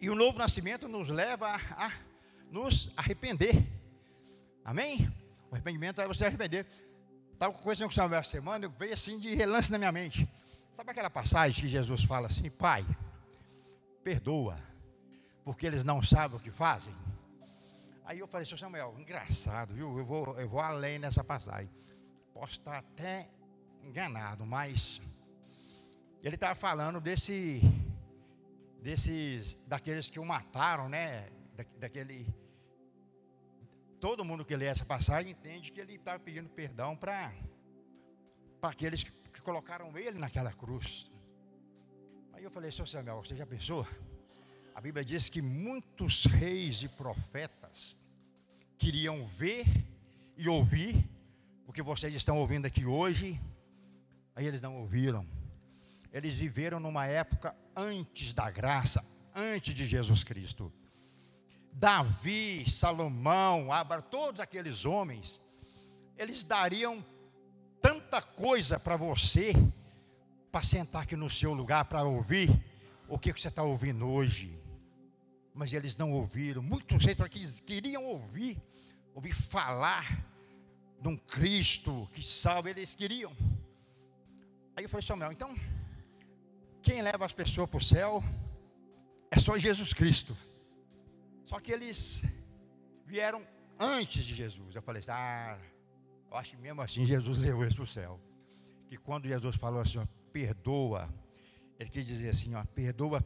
[0.00, 1.92] E o novo nascimento nos leva a, a
[2.48, 3.60] nos arrepender.
[4.64, 5.12] Amém?
[5.54, 6.66] Arrependimento é você arrepender.
[7.32, 10.28] Estava coisa com o Samuel essa semana, veio assim de relance na minha mente.
[10.72, 12.84] Sabe aquela passagem que Jesus fala assim, Pai,
[14.02, 14.58] perdoa,
[15.44, 16.92] porque eles não sabem o que fazem.
[18.04, 19.96] Aí eu falei, seu Samuel, engraçado, viu?
[19.96, 21.70] Eu vou, eu vou além nessa passagem.
[22.34, 23.28] Posso estar até
[23.82, 25.00] enganado, mas
[26.22, 27.62] ele estava falando desse,
[28.82, 31.28] desses, daqueles que o mataram, né?
[31.54, 32.26] Da, daquele.
[34.04, 37.32] Todo mundo que lê essa passagem entende que ele estava pedindo perdão para
[38.60, 41.10] aqueles que, que colocaram ele naquela cruz.
[42.34, 43.88] Aí eu falei, seu Samuel, você já pensou?
[44.74, 47.98] A Bíblia diz que muitos reis e profetas
[48.76, 49.64] queriam ver
[50.36, 51.08] e ouvir
[51.66, 53.40] o que vocês estão ouvindo aqui hoje,
[54.36, 55.26] aí eles não ouviram.
[56.12, 59.02] Eles viveram numa época antes da graça,
[59.34, 60.70] antes de Jesus Cristo.
[61.74, 65.42] Davi, Salomão, Abra, todos aqueles homens,
[66.16, 67.04] eles dariam
[67.80, 69.52] tanta coisa para você
[70.52, 72.48] para sentar aqui no seu lugar para ouvir
[73.08, 74.56] o que você está ouvindo hoje.
[75.52, 76.62] Mas eles não ouviram.
[76.62, 78.56] Muitos reis que queriam ouvir,
[79.12, 80.24] ouvir falar
[81.00, 83.32] de um Cristo que salva, eles queriam.
[84.76, 85.54] Aí eu falei, Samuel, então,
[86.80, 88.22] quem leva as pessoas para o céu
[89.28, 90.36] é só Jesus Cristo.
[91.44, 92.24] Só que eles
[93.06, 93.46] vieram
[93.78, 94.74] antes de Jesus.
[94.74, 95.58] Eu falei, ah,
[96.30, 98.20] eu acho que mesmo assim Jesus levou eles para o céu
[98.94, 101.12] que quando Jesus falou assim, ó, perdoa,
[101.80, 103.20] ele quis dizer assim, ó, perdoa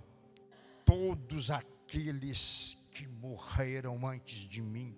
[0.84, 4.96] todos aqueles que morreram antes de mim.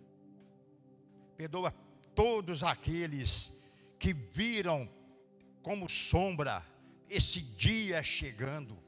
[1.36, 1.72] Perdoa
[2.14, 4.88] todos aqueles que viram
[5.60, 6.64] como sombra
[7.08, 8.78] esse dia chegando.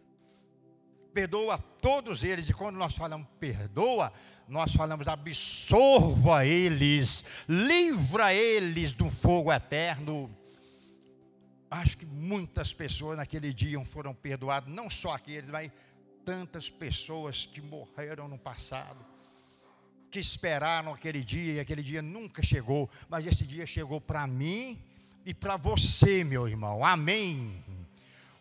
[1.12, 4.12] Perdoa todos eles, e quando nós falamos perdoa,
[4.48, 10.31] nós falamos absorva eles, livra eles do fogo eterno.
[11.70, 15.70] Acho que muitas pessoas naquele dia foram perdoadas, não só aqueles, mas
[16.25, 19.05] tantas pessoas que morreram no passado,
[20.11, 24.79] que esperaram aquele dia e aquele dia nunca chegou, mas esse dia chegou para mim
[25.25, 26.85] e para você, meu irmão.
[26.85, 27.64] Amém.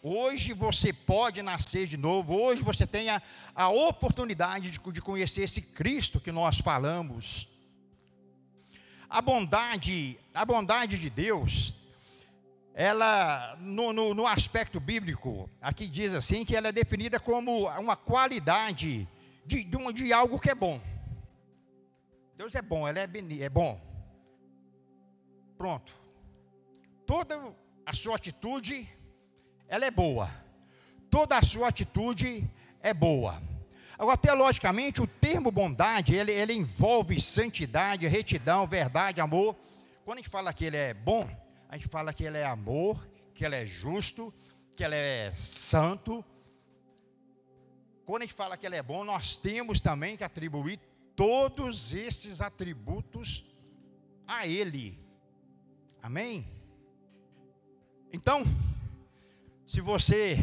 [0.03, 3.21] Hoje você pode nascer de novo, hoje você tem a,
[3.53, 7.47] a oportunidade de, de conhecer esse Cristo que nós falamos.
[9.07, 11.75] A bondade, a bondade de Deus,
[12.73, 17.95] ela, no, no, no, aspecto bíblico, aqui diz assim, que ela é definida como uma
[17.95, 19.07] qualidade
[19.45, 20.81] de, de, de algo que é bom.
[22.35, 23.09] Deus é bom, ela é,
[23.39, 23.79] é bom.
[25.59, 25.93] Pronto.
[27.05, 27.53] Toda
[27.85, 28.89] a sua atitude
[29.71, 30.29] ela é boa.
[31.09, 32.45] Toda a sua atitude
[32.81, 33.41] é boa.
[33.97, 39.55] Agora, teologicamente, o termo bondade, ele, ele envolve santidade, retidão, verdade, amor.
[40.03, 41.25] Quando a gente fala que ele é bom,
[41.69, 43.01] a gente fala que ele é amor,
[43.33, 44.33] que ele é justo,
[44.75, 46.23] que ele é santo.
[48.05, 50.81] Quando a gente fala que ele é bom, nós temos também que atribuir
[51.15, 53.45] todos esses atributos
[54.27, 54.99] a ele.
[56.03, 56.45] Amém?
[58.11, 58.43] Então,
[59.71, 60.35] se você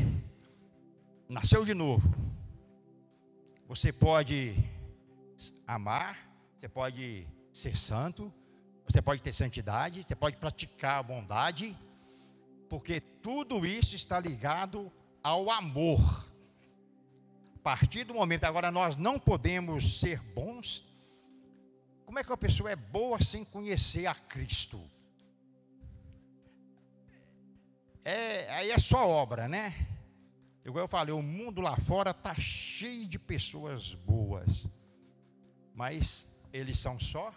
[1.28, 2.08] nasceu de novo,
[3.66, 4.56] você pode
[5.66, 6.18] amar,
[6.56, 8.32] você pode ser santo,
[8.88, 11.76] você pode ter santidade, você pode praticar a bondade,
[12.70, 14.90] porque tudo isso está ligado
[15.22, 16.00] ao amor.
[17.54, 20.86] A partir do momento, agora nós não podemos ser bons.
[22.06, 24.80] Como é que uma pessoa é boa sem conhecer a Cristo?
[28.08, 29.74] É, aí é só obra, né?
[30.64, 34.70] Igual eu falei, o mundo lá fora está cheio de pessoas boas,
[35.74, 37.34] mas eles são só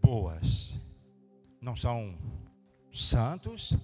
[0.00, 0.74] boas,
[1.60, 2.16] não são
[2.92, 3.76] santos,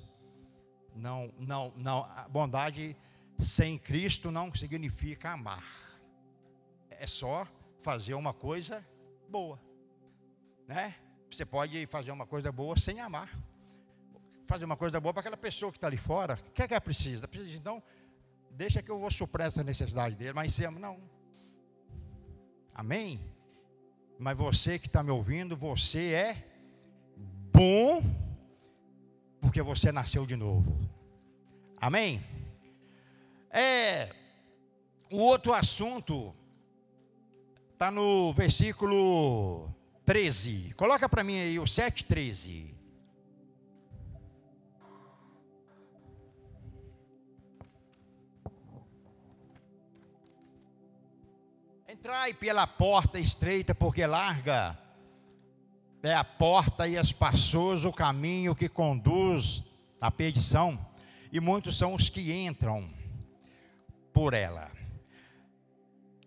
[0.94, 2.96] não, não, não, a bondade
[3.36, 5.64] sem Cristo não significa amar,
[6.90, 7.44] é só
[7.80, 8.86] fazer uma coisa
[9.28, 9.60] boa,
[10.68, 10.94] né?
[11.28, 13.47] Você pode fazer uma coisa boa sem amar
[14.48, 16.38] fazer uma coisa boa para aquela pessoa que está ali fora.
[16.48, 17.28] O que é que ela precisa?
[17.28, 17.56] precisa?
[17.58, 17.82] Então,
[18.50, 20.32] deixa que eu vou suprir essa necessidade dele.
[20.32, 20.98] Mas se não.
[22.74, 23.20] Amém?
[24.18, 26.44] Mas você que está me ouvindo, você é
[27.52, 28.02] bom,
[29.38, 30.80] porque você nasceu de novo.
[31.76, 32.24] Amém?
[33.50, 34.10] É,
[35.10, 36.34] o outro assunto
[37.74, 39.68] está no versículo
[40.06, 40.72] 13.
[40.74, 42.77] Coloca para mim aí o 7,13.
[52.08, 54.78] Entrai pela porta estreita, porque larga
[56.02, 59.62] é a porta e espaçoso o caminho que conduz
[60.00, 60.80] à perdição,
[61.30, 62.88] e muitos são os que entram
[64.10, 64.72] por ela.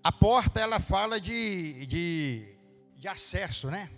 [0.04, 2.56] A porta, ela fala de, de,
[2.98, 3.90] de acesso, né?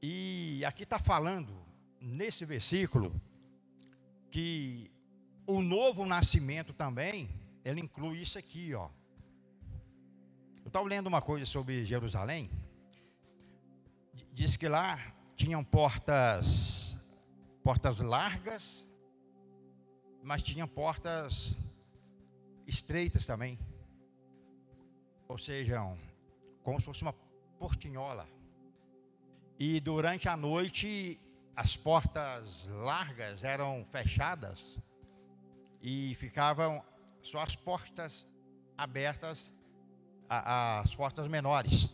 [0.00, 1.54] E aqui está falando,
[2.00, 3.20] nesse versículo,
[4.30, 4.90] que
[5.46, 7.28] o novo nascimento também,
[7.62, 8.88] ele inclui isso aqui, ó.
[10.76, 12.50] Estava lendo uma coisa sobre Jerusalém.
[14.30, 14.98] Diz que lá
[15.34, 17.02] tinham portas,
[17.64, 18.86] portas largas,
[20.22, 21.56] mas tinham portas
[22.66, 23.58] estreitas também.
[25.26, 25.80] Ou seja,
[26.62, 27.14] como se fosse uma
[27.58, 28.28] portinhola.
[29.58, 31.18] E durante a noite
[31.56, 34.78] as portas largas eram fechadas
[35.80, 36.84] e ficavam
[37.22, 38.28] só as portas
[38.76, 39.54] abertas
[40.28, 41.90] as portas menores.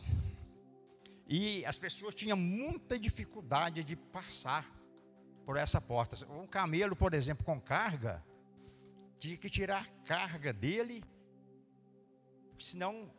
[1.29, 4.71] E as pessoas tinham muita dificuldade de passar
[5.45, 6.17] por essa porta.
[6.31, 8.23] Um camelo, por exemplo, com carga,
[9.19, 11.03] tinha que tirar a carga dele,
[12.59, 13.11] senão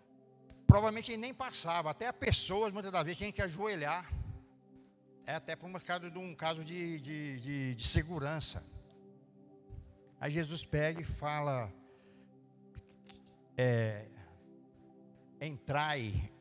[0.68, 1.90] provavelmente ele nem passava.
[1.90, 4.12] Até as pessoas, muitas das vezes, tinham que ajoelhar.
[5.26, 8.64] É até por um caso de um caso de, de, de, de segurança.
[10.20, 11.72] Aí Jesus pega e fala:
[13.58, 14.06] é,
[15.46, 16.32] entrai,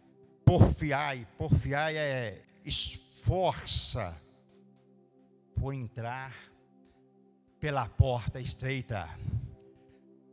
[0.44, 4.16] porfiai, porfiai é esforça
[5.54, 6.34] por entrar
[7.58, 9.08] pela porta estreita.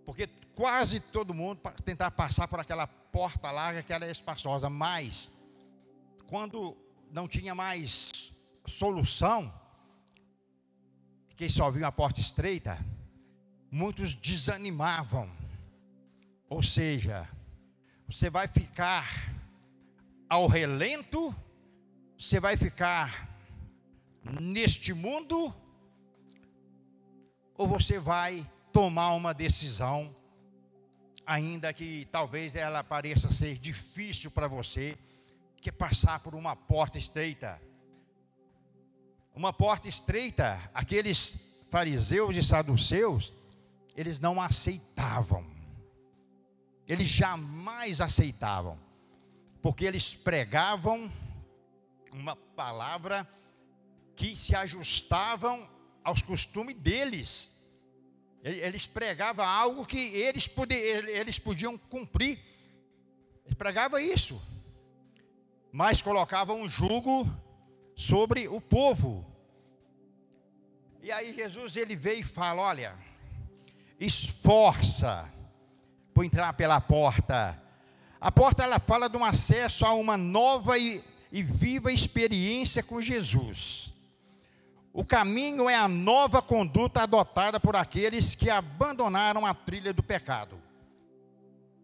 [0.06, 5.32] Porque quase todo mundo tentar passar por aquela porta larga que era espaçosa, mas
[6.28, 6.76] quando
[7.12, 8.34] não tinha mais
[8.66, 9.54] solução,
[11.36, 12.78] que só viu a porta estreita,
[13.72, 15.32] muitos desanimavam.
[16.50, 17.28] Ou seja,
[18.10, 19.08] você vai ficar
[20.28, 21.34] ao relento,
[22.18, 23.30] você vai ficar
[24.42, 25.54] neste mundo,
[27.56, 28.44] ou você vai
[28.74, 30.14] tomar uma decisão,
[31.24, 34.98] ainda que talvez ela pareça ser difícil para você,
[35.62, 37.62] que é passar por uma porta estreita?
[39.36, 43.32] Uma porta estreita, aqueles fariseus e saduceus,
[43.96, 45.59] eles não aceitavam.
[46.90, 48.76] Eles jamais aceitavam,
[49.62, 51.12] porque eles pregavam
[52.12, 53.30] uma palavra
[54.16, 55.70] que se ajustavam
[56.04, 57.54] aos costumes deles.
[58.44, 60.50] Eles pregavam algo que eles,
[61.10, 62.40] eles podiam cumprir.
[63.46, 64.42] Eles pregavam isso.
[65.72, 67.30] Mas colocavam um jugo
[67.96, 69.24] sobre o povo.
[71.04, 72.98] E aí Jesus ele veio e fala: olha,
[74.00, 75.32] esforça
[76.20, 77.58] por entrar pela porta.
[78.20, 81.02] A porta ela fala de um acesso a uma nova e,
[81.32, 83.94] e viva experiência com Jesus.
[84.92, 90.62] O caminho é a nova conduta adotada por aqueles que abandonaram a trilha do pecado.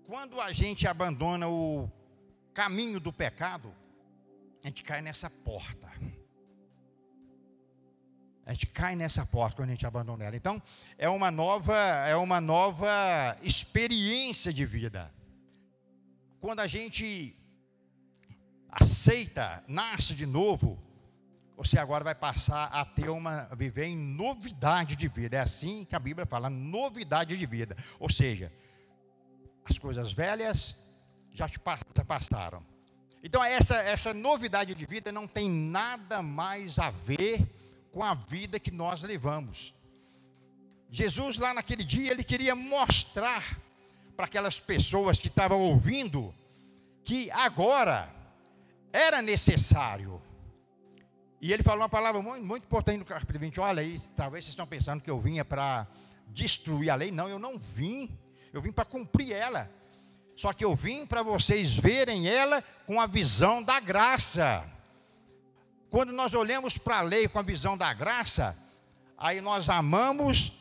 [0.06, 1.90] Quando a gente abandona o
[2.54, 3.74] caminho do pecado,
[4.62, 5.90] a gente cai nessa porta.
[8.46, 10.36] A gente cai nessa porta quando a gente abandona ela.
[10.36, 10.62] Então,
[10.98, 11.76] é uma nova,
[12.08, 15.12] é uma nova experiência de vida.
[16.40, 17.36] Quando a gente
[18.70, 20.80] aceita, nasce de novo,
[21.58, 25.38] você agora vai passar a ter uma viver em novidade de vida.
[25.38, 27.76] É assim que a Bíblia fala, novidade de vida.
[28.00, 28.54] Ou seja,
[29.64, 30.78] as coisas velhas
[31.32, 32.64] já te passaram
[33.26, 37.44] então, essa, essa novidade de vida não tem nada mais a ver
[37.96, 39.74] com a vida que nós levamos.
[40.92, 43.58] Jesus, lá naquele dia, ele queria mostrar
[44.18, 46.36] para aquelas pessoas que estavam ouvindo
[47.06, 48.14] que agora
[48.92, 50.22] era necessário.
[51.42, 53.62] E ele falou uma palavra muito, muito importante no capítulo 20.
[53.62, 55.88] Olha aí, talvez vocês estão pensando que eu vinha para
[56.28, 57.12] destruir a lei.
[57.12, 58.10] Não, eu não vim.
[58.52, 59.72] Eu vim para cumprir ela.
[60.36, 64.70] Só que eu vim para vocês verem ela com a visão da graça.
[65.96, 68.54] Quando nós olhamos para a lei com a visão da graça,
[69.18, 70.52] aí nós amamos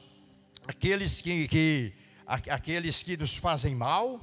[0.65, 1.93] aqueles que, que,
[2.25, 4.21] aqueles que nos fazem mal,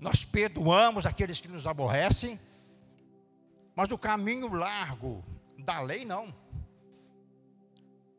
[0.00, 2.36] nós perdoamos aqueles que nos aborrecem,
[3.76, 5.24] mas o caminho largo
[5.56, 6.34] da lei não.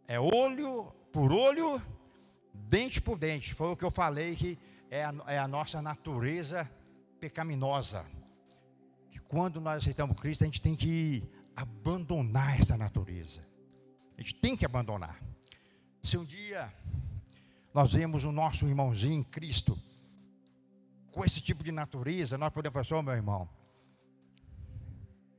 [0.07, 1.81] É olho por olho,
[2.53, 3.53] dente por dente.
[3.53, 4.57] Foi o que eu falei que
[4.89, 6.71] é a, é a nossa natureza
[7.19, 8.05] pecaminosa.
[9.11, 13.43] Que quando nós aceitamos Cristo, a gente tem que abandonar essa natureza.
[14.15, 15.19] A gente tem que abandonar.
[16.03, 16.71] Se um dia
[17.73, 19.77] nós vemos o nosso irmãozinho em Cristo
[21.11, 23.49] com esse tipo de natureza, nós podemos falar, oh, meu irmão,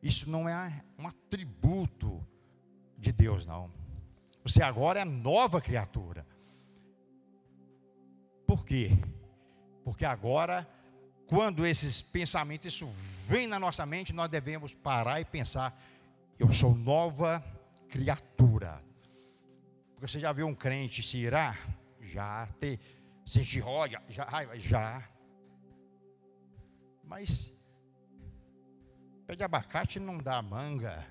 [0.02, 2.26] isso não é um atributo
[2.96, 3.72] de Deus, não.
[4.42, 6.26] Você agora é nova criatura.
[8.44, 8.90] Por quê?
[9.84, 10.68] Porque agora,
[11.26, 12.88] quando esses pensamentos, isso
[13.26, 15.78] vem na nossa mente, nós devemos parar e pensar:
[16.38, 17.42] eu sou nova
[17.88, 18.82] criatura.
[19.90, 21.58] Porque você já viu um crente se irar?
[22.00, 22.46] Já.
[22.60, 22.78] Ter,
[23.26, 24.00] sentir ódio?
[24.08, 24.56] Já.
[24.56, 25.08] Já.
[27.02, 27.52] Mas,
[29.26, 31.04] pé de abacate não dá manga.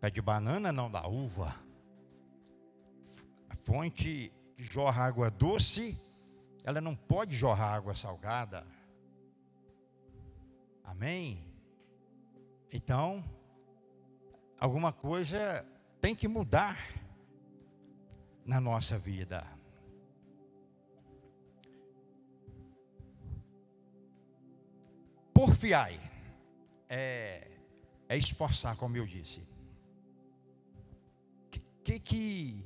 [0.00, 1.54] Pé de banana não dá uva.
[3.50, 5.96] A fonte que jorra água doce,
[6.64, 8.66] ela não pode jorrar água salgada.
[10.82, 11.51] Amém?
[12.72, 13.22] Então,
[14.58, 15.62] alguma coisa
[16.00, 16.78] tem que mudar
[18.46, 19.46] na nossa vida.
[25.34, 26.00] Porfiai
[26.88, 27.50] é,
[28.08, 29.40] é esforçar, como eu disse.
[31.54, 32.64] O que, que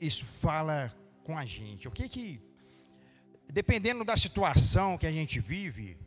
[0.00, 0.90] isso fala
[1.24, 1.86] com a gente?
[1.86, 2.40] O que que,
[3.52, 6.05] dependendo da situação que a gente vive,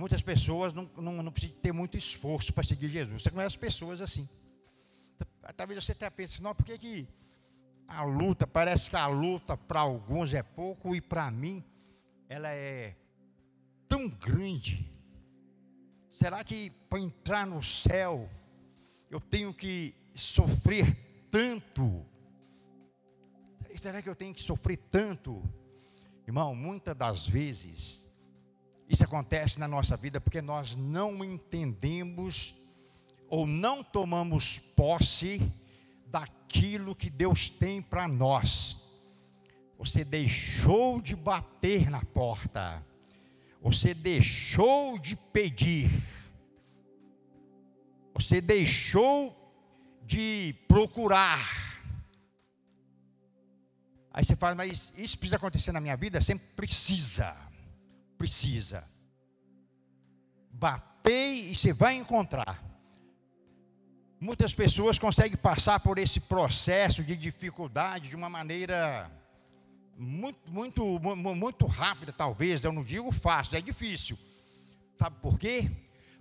[0.00, 3.22] muitas pessoas não, não, não precisam ter muito esforço para seguir Jesus.
[3.22, 4.26] Você conhece pessoas assim.
[5.54, 7.08] Talvez você até pense, não, por que, que
[7.86, 11.62] a luta, parece que a luta para alguns é pouco e para mim
[12.30, 12.96] ela é
[13.86, 14.90] tão grande.
[16.08, 18.28] Será que para entrar no céu
[19.10, 22.06] eu tenho que sofrer tanto?
[23.76, 25.42] Será que eu tenho que sofrer tanto?
[26.26, 28.09] Irmão, muitas das vezes,
[28.90, 32.56] isso acontece na nossa vida porque nós não entendemos
[33.28, 35.40] ou não tomamos posse
[36.08, 38.80] daquilo que Deus tem para nós.
[39.78, 42.84] Você deixou de bater na porta,
[43.62, 45.88] você deixou de pedir,
[48.12, 49.54] você deixou
[50.04, 51.38] de procurar.
[54.12, 56.20] Aí você fala, mas isso precisa acontecer na minha vida?
[56.20, 57.36] Sempre precisa,
[58.20, 58.86] precisa.
[60.52, 62.62] Batei e você vai encontrar.
[64.20, 69.10] Muitas pessoas conseguem passar por esse processo de dificuldade de uma maneira
[69.96, 70.84] muito, muito,
[71.16, 72.62] muito rápida, talvez.
[72.62, 74.18] Eu não digo fácil, é difícil.
[74.98, 75.70] Sabe por quê?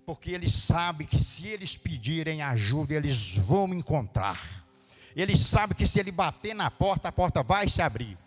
[0.06, 4.66] Porque eles sabem que se eles pedirem ajuda, eles vão encontrar.
[5.14, 8.18] Eles sabem que se ele bater na porta, a porta vai se abrir.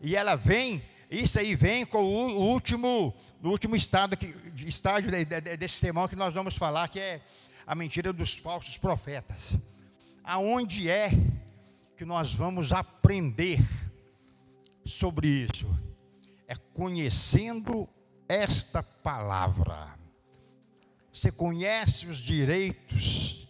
[0.00, 4.34] E ela vem, isso aí vem com o último, o último estado que,
[4.66, 5.10] estágio
[5.58, 7.22] desse sermão que nós vamos falar, que é
[7.66, 9.56] a mentira dos falsos profetas.
[10.22, 11.10] Aonde é
[11.96, 13.60] que nós vamos aprender
[14.84, 15.66] sobre isso?
[16.46, 17.88] É conhecendo
[18.28, 19.98] esta palavra.
[21.12, 23.48] Você conhece os direitos,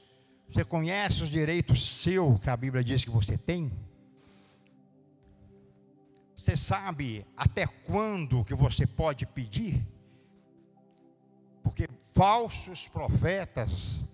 [0.48, 3.72] você conhece os direitos seus que a Bíblia diz que você tem?
[6.38, 9.84] Você sabe até quando que você pode pedir?
[11.64, 14.08] Porque falsos profetas,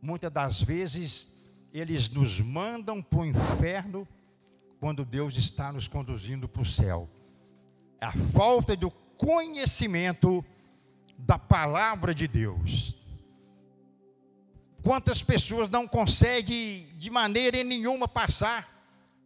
[0.00, 4.08] muitas das vezes, eles nos mandam para o inferno
[4.80, 7.06] quando Deus está nos conduzindo para o céu.
[8.00, 10.42] É a falta do conhecimento
[11.18, 12.96] da palavra de Deus.
[14.82, 18.79] Quantas pessoas não conseguem de maneira nenhuma passar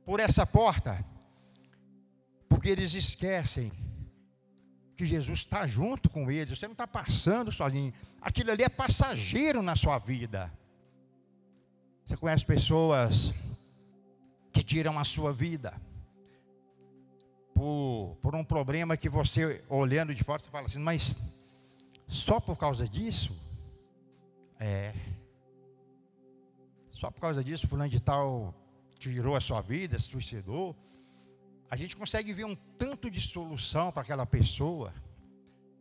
[0.05, 1.05] por essa porta?
[2.49, 3.73] Porque eles esquecem
[4.97, 7.93] que Jesus está junto com eles, você não está passando sozinho.
[8.21, 10.53] Aquilo ali é passageiro na sua vida.
[12.05, 13.35] Você conhece pessoas
[14.53, 15.75] que tiram a sua vida
[17.55, 21.17] por, por um problema que você, olhando de fora, você fala assim, mas
[22.07, 23.37] só por causa disso?
[24.61, 24.95] É.
[26.93, 28.55] Só por causa disso, fulano de tal
[29.11, 30.77] tirou a sua vida, se suicidou
[31.71, 34.95] a gente consegue ver um tanto de solução para aquela pessoa,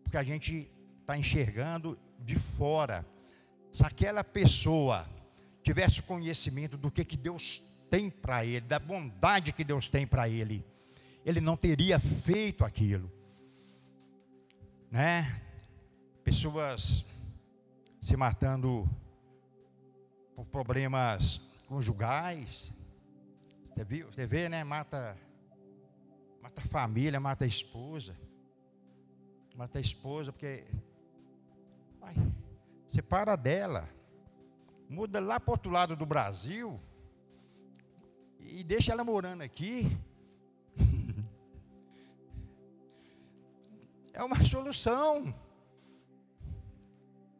[0.03, 0.67] porque a gente
[1.01, 3.05] está enxergando de fora.
[3.71, 5.07] Se aquela pessoa
[5.61, 10.28] tivesse conhecimento do que, que Deus tem para ele, da bondade que Deus tem para
[10.28, 10.65] ele,
[11.26, 13.11] ele não teria feito aquilo.
[14.89, 15.41] Né?
[16.24, 17.05] Pessoas
[18.01, 18.89] se matando
[20.36, 22.74] por problemas conjugais.
[23.74, 24.11] Você viu?
[24.11, 24.63] Você vê, né?
[24.63, 25.17] Mata
[26.43, 28.15] Mata a família, mata a esposa.
[29.55, 30.65] Mata a esposa porque.
[32.01, 32.13] Vai,
[32.86, 33.89] separa dela.
[34.89, 36.82] Muda lá para outro lado do Brasil.
[38.41, 39.97] E deixa ela morando aqui.
[44.11, 45.34] é uma solução.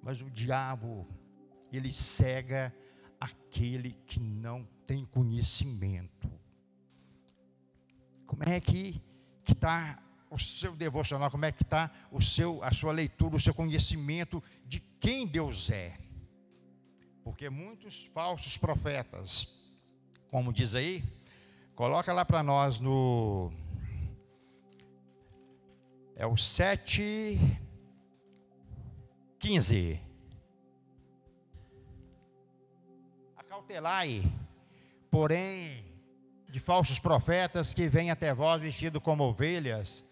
[0.02, 1.06] Mas o diabo,
[1.74, 2.74] ele cega
[3.20, 6.32] aquele que não tem conhecimento.
[8.26, 9.02] Como é que
[9.48, 11.30] está o seu devocional?
[11.30, 15.70] Como é que está o seu, a sua leitura, o seu conhecimento de quem Deus
[15.70, 15.98] é?
[17.24, 19.72] Porque muitos falsos profetas,
[20.30, 21.04] como diz aí,
[21.76, 23.52] coloca lá para nós no
[26.16, 27.40] é o 7
[29.40, 30.00] 15
[33.38, 34.24] Acautelai,
[35.14, 35.86] porém
[36.50, 40.04] de falsos profetas que vêm até vós vestidos como ovelhas,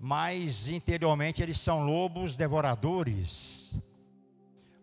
[0.00, 3.80] mas interiormente eles são lobos devoradores.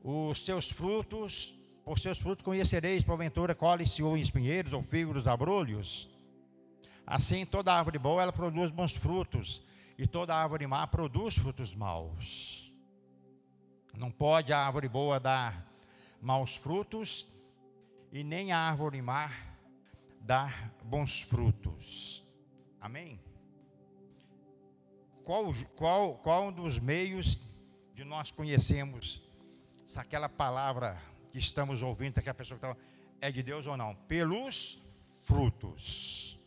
[0.02, 1.54] Os seus frutos,
[1.84, 6.10] por seus frutos conhecereis, porventura, colhe-se ou espinheiros, ou figos, abrolhos.
[7.06, 9.62] Assim, toda árvore boa, ela produz bons frutos,
[9.98, 12.74] e toda árvore má produz frutos maus.
[13.98, 15.70] Não pode a árvore boa dar
[16.22, 17.28] maus frutos,
[18.14, 19.30] e nem a árvore má
[20.28, 22.28] dar bons frutos.
[22.82, 23.18] Amém?
[25.24, 27.40] Qual, qual, qual um dos meios
[27.96, 29.24] de nós conhecermos
[29.86, 31.02] se aquela palavra
[31.32, 32.78] que estamos ouvindo, aquela pessoa que está
[33.22, 33.96] é de Deus ou não?
[33.96, 34.80] Pelos
[35.24, 36.38] frutos.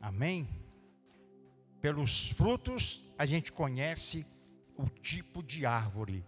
[0.00, 0.48] Amém?
[1.82, 4.26] Pelos frutos a gente conhece
[4.74, 6.24] o tipo de árvore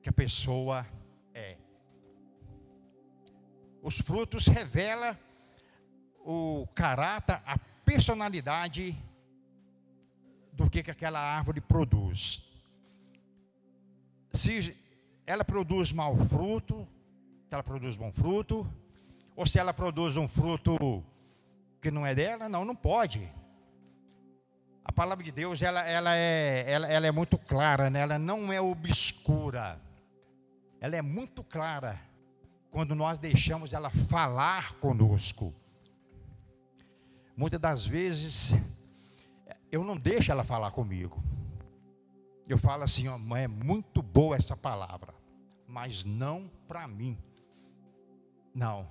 [0.00, 0.86] que a pessoa
[1.34, 1.58] é.
[3.82, 5.14] Os frutos revelam
[6.30, 7.56] o caráter, a
[7.86, 8.94] personalidade
[10.52, 12.46] do que, que aquela árvore produz.
[14.30, 14.76] Se
[15.26, 16.86] ela produz mau fruto,
[17.48, 18.70] se ela produz bom fruto,
[19.34, 20.76] ou se ela produz um fruto
[21.80, 23.26] que não é dela, não, não pode.
[24.84, 28.00] A palavra de Deus, ela, ela, é, ela, ela é muito clara, né?
[28.00, 29.80] ela não é obscura.
[30.78, 31.98] Ela é muito clara
[32.70, 35.54] quando nós deixamos ela falar conosco.
[37.38, 38.52] Muitas das vezes,
[39.72, 41.24] eu não deixo ela falar comigo.
[42.46, 45.14] Eu falo assim, ó, é muito boa essa palavra,
[45.66, 47.16] mas não para mim.
[48.54, 48.86] Não,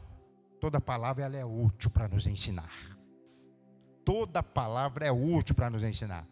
[0.60, 2.98] toda palavra ela é útil para nos ensinar
[4.08, 6.26] toda palavra é útil para nos ensinar.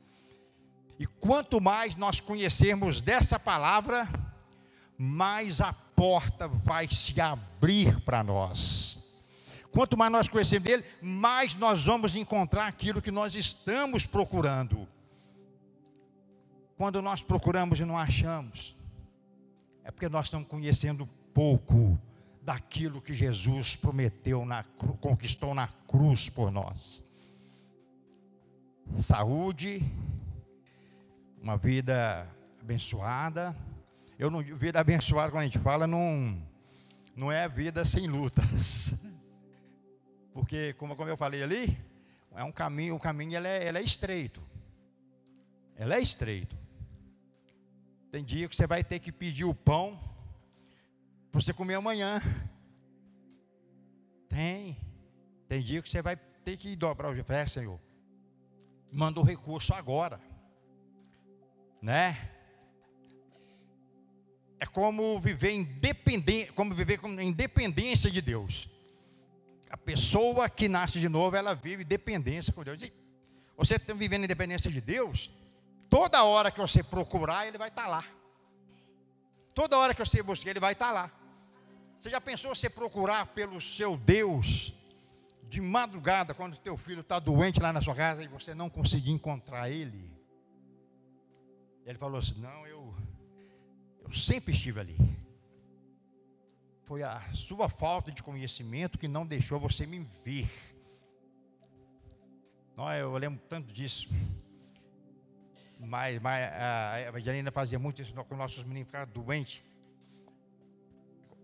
[0.97, 4.07] E quanto mais nós conhecermos dessa palavra,
[4.97, 9.05] mais a porta vai se abrir para nós.
[9.76, 14.88] Quanto mais nós conhecermos dele, mais nós vamos encontrar aquilo que nós estamos procurando.
[16.78, 18.76] Quando nós procuramos e não achamos,
[19.84, 21.99] é porque nós estamos conhecendo pouco
[22.41, 24.63] daquilo que Jesus prometeu, na,
[24.99, 27.03] conquistou na cruz por nós
[28.97, 29.84] saúde,
[31.41, 32.28] uma vida
[32.61, 33.55] abençoada.
[34.17, 36.41] Eu não vida abençoada quando a gente fala não
[37.15, 38.93] não é vida sem lutas.
[40.36, 41.76] Porque como, eu falei ali,
[42.36, 44.44] é um caminho, o caminho ele é, ele é estreito.
[45.76, 46.56] Ela é estreito.
[48.12, 49.98] Tem dia que você vai ter que pedir o pão
[51.32, 52.22] para você comer amanhã.
[54.30, 54.78] Tem.
[55.48, 57.80] Tem dia que você vai ter que dobrar o é, Senhor
[58.96, 60.20] manda o recurso agora.
[61.82, 62.32] Né?
[64.60, 68.70] É como viver independente, como viver com independência de Deus.
[69.70, 72.82] A pessoa que nasce de novo, ela vive dependência com Deus.
[72.82, 72.93] E
[73.57, 75.32] você está vivendo independência de Deus,
[75.89, 78.05] toda hora que você procurar, ele vai estar tá lá.
[79.53, 81.11] Toda hora que você buscar, ele vai estar tá lá.
[81.99, 84.74] Você já pensou você procurar pelo seu Deus
[85.47, 89.11] de madrugada, quando teu filho está doente lá na sua casa e você não conseguir
[89.11, 90.11] encontrar ele.
[91.86, 92.93] Ele falou assim: Não, eu,
[94.03, 95.14] eu sempre estive ali.
[96.86, 100.50] Foi a sua falta de conhecimento que não deixou você me ver.
[102.78, 104.08] Não, eu lembro tanto disso.
[105.80, 109.64] Mas, mas a Evangelina fazia muito isso com nossos meninos ficavam doentes.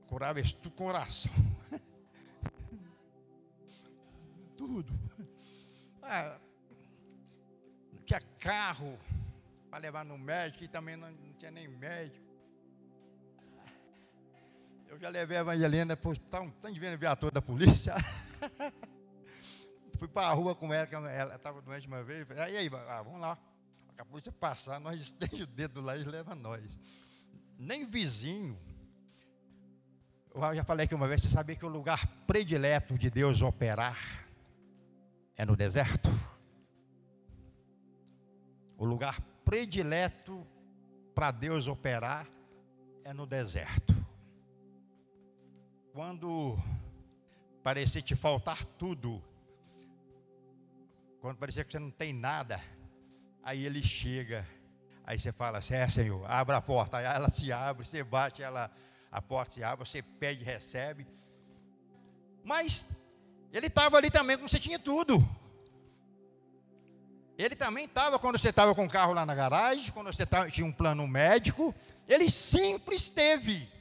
[0.08, 1.32] Curava isso tudo com oração.
[4.56, 4.94] tudo.
[6.04, 6.38] Ah,
[7.92, 9.00] não tinha carro
[9.72, 12.31] para levar no médico, e também não, não, tinha nem médico.
[14.92, 17.96] Eu já levei a Evangelina, depois tá um tanto de viatura da polícia.
[19.98, 22.28] Fui para a rua com ela, ela estava doente uma vez.
[22.28, 23.38] Falei, aí, ah, vamos lá.
[23.98, 26.78] A polícia passar, nós estende o dedo lá e leva nós.
[27.58, 28.60] Nem vizinho.
[30.36, 34.28] Eu já falei aqui uma vez, você sabia que o lugar predileto de Deus operar
[35.38, 36.10] é no deserto.
[38.78, 40.46] O lugar predileto
[41.16, 42.28] para Deus operar
[43.06, 44.01] é no deserto.
[45.94, 46.58] Quando
[47.62, 49.22] parecer te faltar tudo,
[51.20, 52.64] quando parecer que você não tem nada,
[53.44, 54.48] aí ele chega,
[55.04, 58.42] aí você fala assim, é Senhor, abra a porta, aí ela se abre, você bate,
[58.42, 58.72] ela,
[59.12, 61.06] a porta se abre, você pede, recebe.
[62.42, 62.96] Mas
[63.52, 65.22] ele estava ali também como você tinha tudo.
[67.38, 70.50] Ele também estava quando você estava com o carro lá na garagem, quando você tava,
[70.50, 71.76] tinha um plano médico.
[72.08, 73.81] Ele sempre esteve.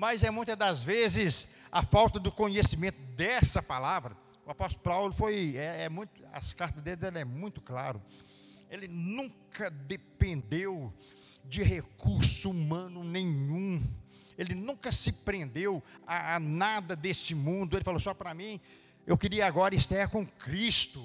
[0.00, 4.16] Mas é muitas das vezes a falta do conhecimento dessa palavra.
[4.46, 8.00] O apóstolo Paulo foi, é, é muito, as cartas dele é muito claro.
[8.70, 10.90] Ele nunca dependeu
[11.44, 13.82] de recurso humano nenhum
[14.38, 17.76] ele nunca se prendeu a, a nada desse mundo.
[17.76, 18.58] Ele falou só para mim,
[19.06, 21.04] eu queria agora estar com Cristo.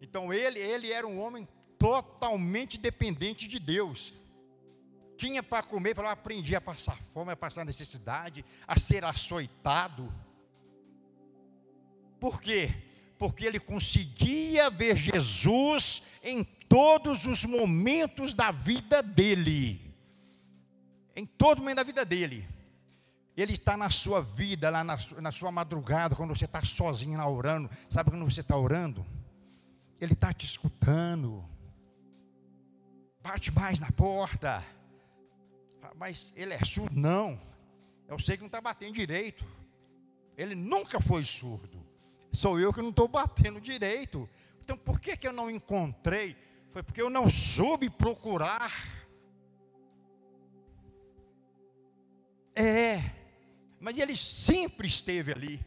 [0.00, 4.14] Então ele, ele era um homem totalmente dependente de Deus.
[5.18, 10.10] Tinha para comer, falou, aprendi a passar fome, a passar necessidade, a ser açoitado.
[12.18, 12.72] Por quê?
[13.18, 19.88] Porque ele conseguia ver Jesus em todos os momentos da vida dele
[21.18, 22.48] em todo momento da vida dele.
[23.36, 27.28] Ele está na sua vida, lá na, na sua madrugada, quando você está sozinho lá
[27.28, 27.68] orando.
[27.90, 29.04] Sabe quando você está orando?
[30.00, 31.44] Ele está te escutando.
[33.20, 34.64] Bate mais na porta.
[35.98, 36.98] Mas ele é surdo?
[36.98, 37.40] Não.
[38.06, 39.44] Eu sei que não está batendo direito.
[40.36, 41.84] Ele nunca foi surdo.
[42.32, 44.28] Sou eu que não estou batendo direito.
[44.60, 46.36] Então por que, que eu não encontrei?
[46.70, 48.72] Foi porque eu não soube procurar.
[52.54, 53.02] É,
[53.80, 55.66] mas ele sempre esteve ali.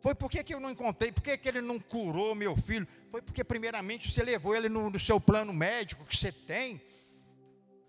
[0.00, 2.86] Foi porque que eu não encontrei, por que ele não curou meu filho?
[3.10, 6.80] Foi porque, primeiramente, você levou ele no, no seu plano médico que você tem.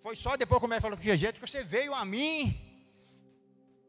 [0.02, 2.58] Foi só depois, como ele falou com jeito, que você veio a mim.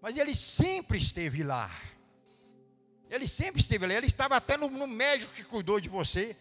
[0.00, 1.70] Mas ele sempre esteve lá.
[3.08, 3.94] Ele sempre esteve lá.
[3.94, 6.36] Ele estava até no, no médico que cuidou de você.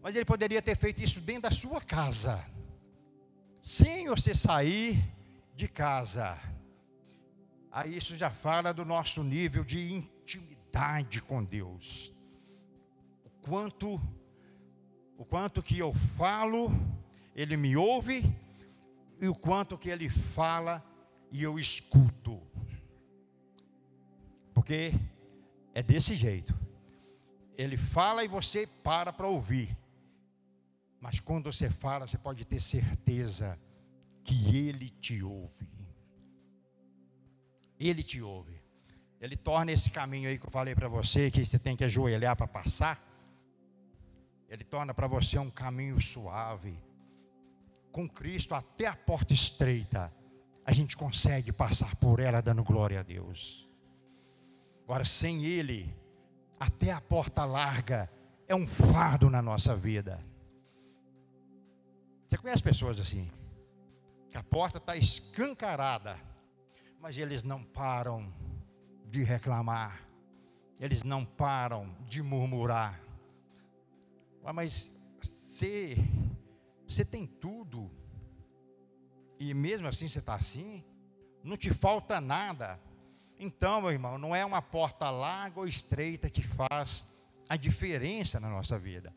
[0.00, 2.42] Mas ele poderia ter feito isso dentro da sua casa.
[3.60, 5.02] Sem você sair
[5.54, 6.38] de casa.
[7.70, 12.12] Aí isso já fala do nosso nível de intimidade com Deus.
[13.24, 14.00] O quanto
[15.18, 16.70] o quanto que eu falo,
[17.34, 18.22] ele me ouve,
[19.20, 20.84] e o quanto que ele fala
[21.30, 22.40] e eu escuto.
[24.54, 24.92] Porque
[25.74, 26.58] é desse jeito.
[27.56, 29.76] Ele fala e você para para ouvir.
[31.00, 33.58] Mas quando você fala, você pode ter certeza
[34.24, 35.68] que ele te ouve.
[37.78, 38.60] Ele te ouve.
[39.20, 42.36] Ele torna esse caminho aí que eu falei para você, que você tem que ajoelhar
[42.36, 43.02] para passar.
[44.48, 46.78] Ele torna para você um caminho suave.
[47.96, 50.12] Com Cristo até a porta estreita,
[50.66, 53.70] a gente consegue passar por ela dando glória a Deus.
[54.84, 55.96] Agora, sem Ele,
[56.60, 58.10] até a porta larga
[58.46, 60.22] é um fardo na nossa vida.
[62.28, 63.30] Você conhece pessoas assim?
[64.28, 66.18] Que a porta está escancarada,
[67.00, 68.30] mas eles não param
[69.06, 70.06] de reclamar,
[70.78, 73.00] eles não param de murmurar.
[74.52, 75.96] Mas você,
[76.88, 77.90] você tem tudo,
[79.38, 80.84] e mesmo assim você está assim,
[81.42, 82.80] não te falta nada.
[83.38, 87.06] Então, meu irmão, não é uma porta larga ou estreita que faz
[87.48, 89.14] a diferença na nossa vida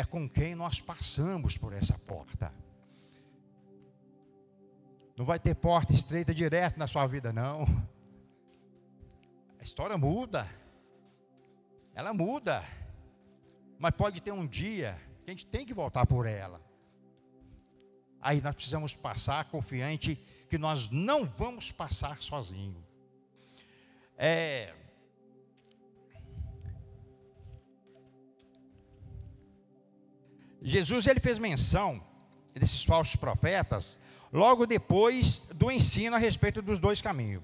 [0.00, 2.50] é com quem nós passamos por essa porta.
[5.14, 7.66] Não vai ter porta estreita direto na sua vida, não.
[9.58, 10.48] A história muda.
[11.94, 12.64] Ela muda.
[13.78, 16.62] Mas pode ter um dia que a gente tem que voltar por ela.
[18.20, 20.18] Aí nós precisamos passar confiante
[20.48, 22.84] que nós não vamos passar sozinho.
[24.18, 24.74] É,
[30.62, 32.02] Jesus ele fez menção
[32.54, 33.98] desses falsos profetas
[34.32, 37.42] logo depois do ensino a respeito dos dois caminhos.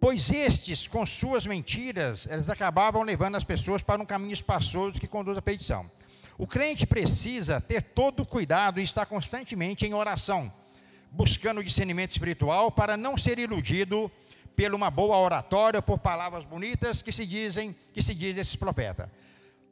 [0.00, 5.06] Pois estes, com suas mentiras, eles acabavam levando as pessoas para um caminho espaçoso que
[5.06, 5.88] conduz à perdição.
[6.38, 10.52] O crente precisa ter todo o cuidado e estar constantemente em oração,
[11.10, 14.10] buscando discernimento espiritual para não ser iludido
[14.56, 19.08] por uma boa oratória, por palavras bonitas que se dizem, que se diz esses profetas.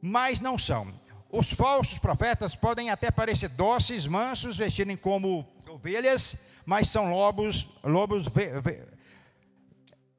[0.01, 0.93] Mas não são.
[1.29, 8.27] Os falsos profetas podem até parecer dóceis, mansos, vestirem como ovelhas, mas são lobos, lobos
[8.27, 8.83] ve, ve,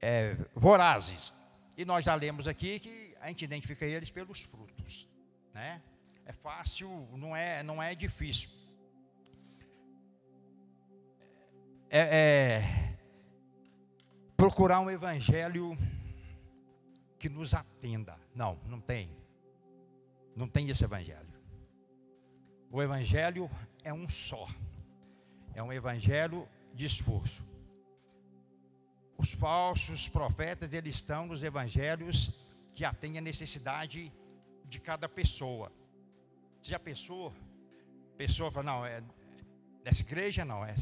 [0.00, 1.36] é, vorazes.
[1.76, 5.08] E nós já lemos aqui que a gente identifica eles pelos frutos,
[5.52, 5.80] né?
[6.24, 8.48] É fácil, não é, não é difícil.
[11.90, 12.82] É, é
[14.36, 15.76] procurar um evangelho
[17.18, 18.18] que nos atenda.
[18.34, 19.08] Não, não tem.
[20.36, 21.32] Não tem esse evangelho.
[22.72, 23.50] O evangelho
[23.84, 24.48] é um só.
[25.54, 27.44] É um evangelho de esforço.
[29.16, 32.34] Os falsos profetas, eles estão nos evangelhos
[32.72, 34.12] que atendem a necessidade
[34.64, 35.70] de cada pessoa.
[36.62, 37.34] Você já pensou?
[38.16, 39.02] Pessoa fala, não, é
[39.82, 40.76] dessa igreja não, é,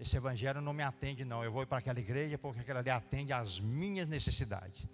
[0.00, 1.44] esse evangelho não me atende não.
[1.44, 4.88] Eu vou para aquela igreja porque aquela ali atende às minhas necessidades.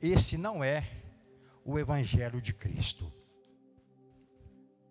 [0.00, 0.86] Esse não é
[1.64, 3.10] o evangelho de Cristo.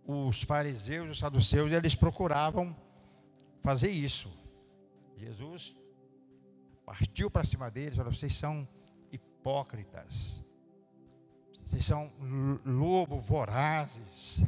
[0.03, 2.75] Os fariseus os saduceus, eles procuravam
[3.61, 4.31] fazer isso.
[5.15, 5.75] Jesus
[6.83, 8.67] partiu para cima deles, falou: "Vocês são
[9.11, 10.43] hipócritas.
[11.65, 12.11] Vocês são
[12.65, 14.43] lobo vorazes,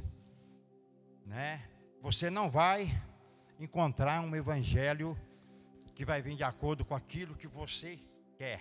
[1.26, 1.64] né?
[2.02, 2.92] Você não vai
[3.58, 5.18] encontrar um evangelho
[5.96, 7.98] que vai vir de acordo com aquilo que você
[8.38, 8.60] quer.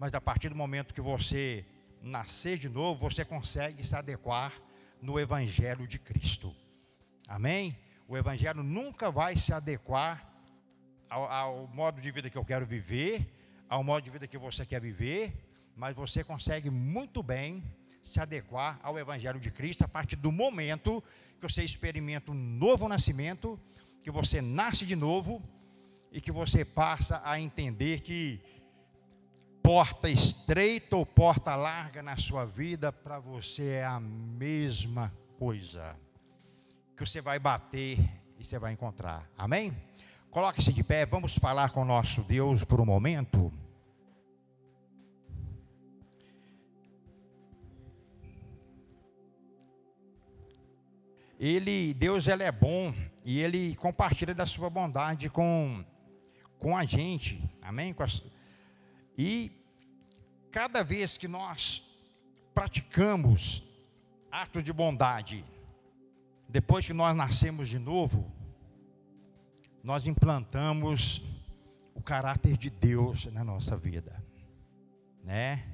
[0.00, 1.64] Mas a partir do momento que você
[2.02, 4.52] nascer de novo, você consegue se adequar
[5.00, 6.54] no Evangelho de Cristo.
[7.28, 7.78] Amém?
[8.08, 10.28] O Evangelho nunca vai se adequar
[11.08, 13.32] ao, ao, modo de vida que eu quero viver,
[13.68, 15.32] ao modo de vida que você quer viver,
[15.80, 17.64] mas você consegue muito bem
[18.02, 21.02] se adequar ao Evangelho de Cristo a partir do momento
[21.40, 23.58] que você experimenta um novo nascimento
[24.02, 25.42] que você nasce de novo
[26.12, 28.42] e que você passa a entender que
[29.62, 35.96] porta estreita ou porta larga na sua vida, para você é a mesma coisa.
[36.94, 37.98] Que você vai bater
[38.38, 39.26] e você vai encontrar.
[39.34, 39.74] Amém?
[40.30, 43.50] Coloque-se de pé, vamos falar com o nosso Deus por um momento.
[51.40, 55.82] Ele, Deus, ele é bom e ele compartilha da sua bondade com,
[56.58, 57.96] com a gente, amém?
[59.16, 59.50] E
[60.50, 61.96] cada vez que nós
[62.52, 63.62] praticamos
[64.30, 65.42] atos de bondade,
[66.46, 68.30] depois que nós nascemos de novo,
[69.82, 71.24] nós implantamos
[71.94, 74.22] o caráter de Deus na nossa vida,
[75.24, 75.66] né?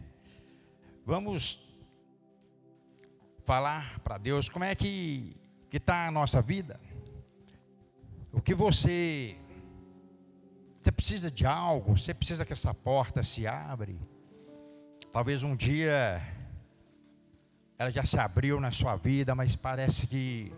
[1.05, 1.67] Vamos
[3.45, 6.81] falar para Deus como é que que está a nossa vida.
[8.33, 9.37] O que você
[10.79, 13.99] você precisa de algo, você precisa que essa porta se abre.
[15.11, 16.23] Talvez um dia
[17.79, 20.53] ela já se abriu na sua vida, mas parece que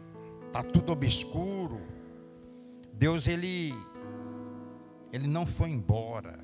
[0.47, 1.81] está tudo obscuro.
[2.93, 3.73] Deus ele
[5.13, 6.39] ele não foi embora.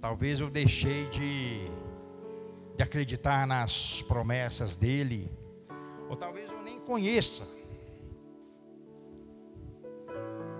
[0.00, 1.70] Talvez eu deixei de
[2.76, 5.30] de acreditar nas promessas dele,
[6.08, 6.49] ou talvez
[6.90, 7.46] conheça.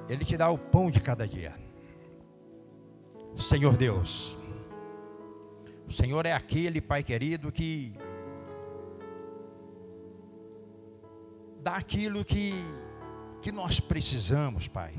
[0.09, 1.59] Ele te dá o pão de cada dia.
[3.37, 4.39] Senhor Deus,
[5.89, 7.93] o Senhor é aquele Pai querido que
[11.61, 12.53] dá aquilo que,
[13.43, 14.95] que nós precisamos, Pai.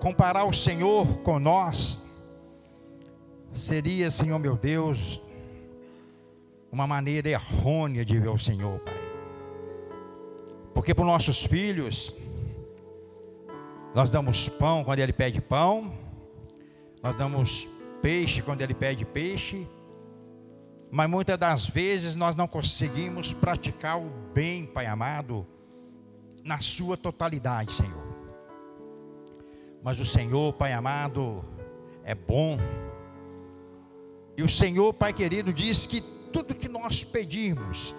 [0.00, 2.02] Comparar o Senhor com nós
[3.52, 5.22] seria, Senhor meu Deus,
[6.72, 8.99] uma maneira errônea de ver o Senhor, Pai.
[10.74, 12.14] Porque para os nossos filhos,
[13.94, 15.92] nós damos pão quando ele pede pão,
[17.02, 17.68] nós damos
[18.00, 19.66] peixe quando ele pede peixe,
[20.90, 25.46] mas muitas das vezes nós não conseguimos praticar o bem, Pai amado,
[26.44, 28.10] na sua totalidade, Senhor.
[29.82, 31.44] Mas o Senhor, Pai amado,
[32.04, 32.58] é bom.
[34.36, 36.00] E o Senhor, Pai querido, diz que
[36.32, 37.94] tudo que nós pedimos,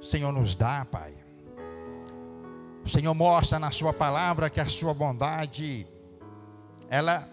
[0.00, 1.15] o Senhor nos dá, Pai.
[2.86, 5.84] O Senhor mostra na Sua palavra que a Sua bondade,
[6.88, 7.28] ela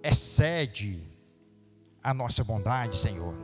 [0.00, 1.02] excede
[2.00, 3.34] a nossa bondade, Senhor.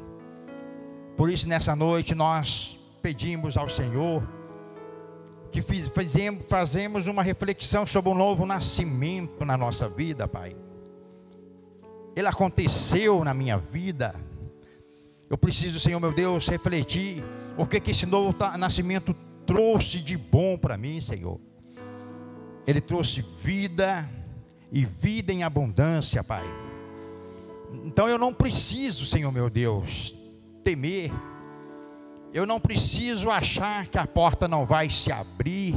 [1.16, 4.22] Por isso, nessa noite, nós pedimos ao Senhor
[5.50, 10.54] que fizemos, fazemos uma reflexão sobre um novo nascimento na nossa vida, Pai.
[12.14, 14.14] Ele aconteceu na minha vida.
[15.28, 17.20] Eu preciso, Senhor meu Deus, refletir
[17.56, 19.12] o que, que esse novo nascimento
[19.44, 21.47] trouxe de bom para mim, Senhor.
[22.68, 24.06] Ele trouxe vida
[24.70, 26.44] e vida em abundância, Pai.
[27.82, 30.14] Então eu não preciso, Senhor meu Deus,
[30.62, 31.10] temer.
[32.30, 35.76] Eu não preciso achar que a porta não vai se abrir,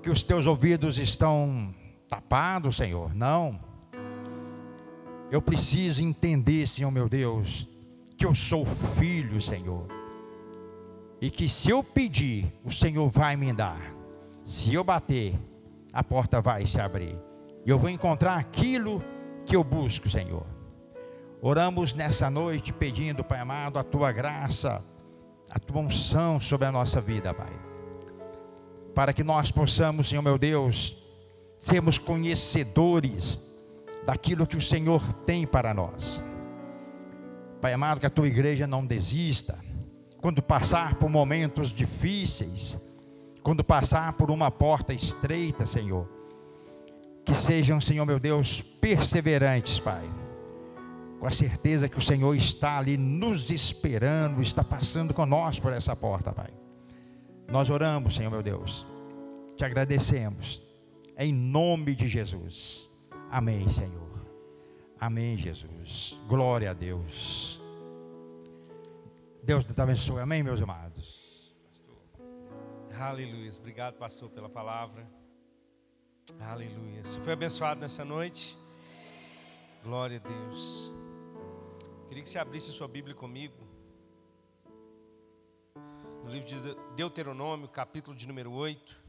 [0.00, 1.74] que os teus ouvidos estão
[2.08, 3.12] tapados, Senhor.
[3.12, 3.58] Não.
[5.32, 7.68] Eu preciso entender, Senhor meu Deus,
[8.16, 9.88] que eu sou filho, Senhor.
[11.20, 13.96] E que se eu pedir, o Senhor vai me dar.
[14.44, 15.34] Se eu bater,
[15.96, 17.18] a porta vai se abrir.
[17.64, 19.02] E eu vou encontrar aquilo
[19.46, 20.46] que eu busco, Senhor.
[21.40, 24.84] Oramos nessa noite pedindo, Pai amado, a tua graça,
[25.48, 27.50] a tua unção sobre a nossa vida, Pai.
[28.94, 31.02] Para que nós possamos, Senhor meu Deus,
[31.58, 33.40] sermos conhecedores
[34.04, 36.22] daquilo que o Senhor tem para nós.
[37.58, 39.58] Pai amado, que a tua igreja não desista.
[40.20, 42.85] Quando passar por momentos difíceis,
[43.46, 46.08] quando passar por uma porta estreita, Senhor,
[47.24, 50.04] que sejam, Senhor meu Deus, perseverantes, Pai
[51.20, 55.94] com a certeza que o Senhor está ali nos esperando, está passando conosco por essa
[55.94, 56.50] porta, Pai.
[57.48, 58.84] Nós oramos, Senhor meu Deus,
[59.56, 60.60] te agradecemos,
[61.16, 62.90] em nome de Jesus.
[63.30, 64.26] Amém, Senhor.
[64.98, 66.18] Amém, Jesus.
[66.26, 67.62] Glória a Deus.
[69.40, 70.20] Deus te abençoe.
[70.20, 71.25] Amém, meus amados.
[72.98, 73.50] Aleluia.
[73.58, 75.06] Obrigado, pastor, pela palavra.
[76.40, 77.04] Aleluia.
[77.04, 78.56] Você foi abençoado nessa noite?
[79.84, 80.90] Glória a Deus.
[82.08, 83.54] Queria que você abrisse sua Bíblia comigo.
[86.24, 86.56] No livro de
[86.96, 89.05] Deuteronômio, capítulo de número 8.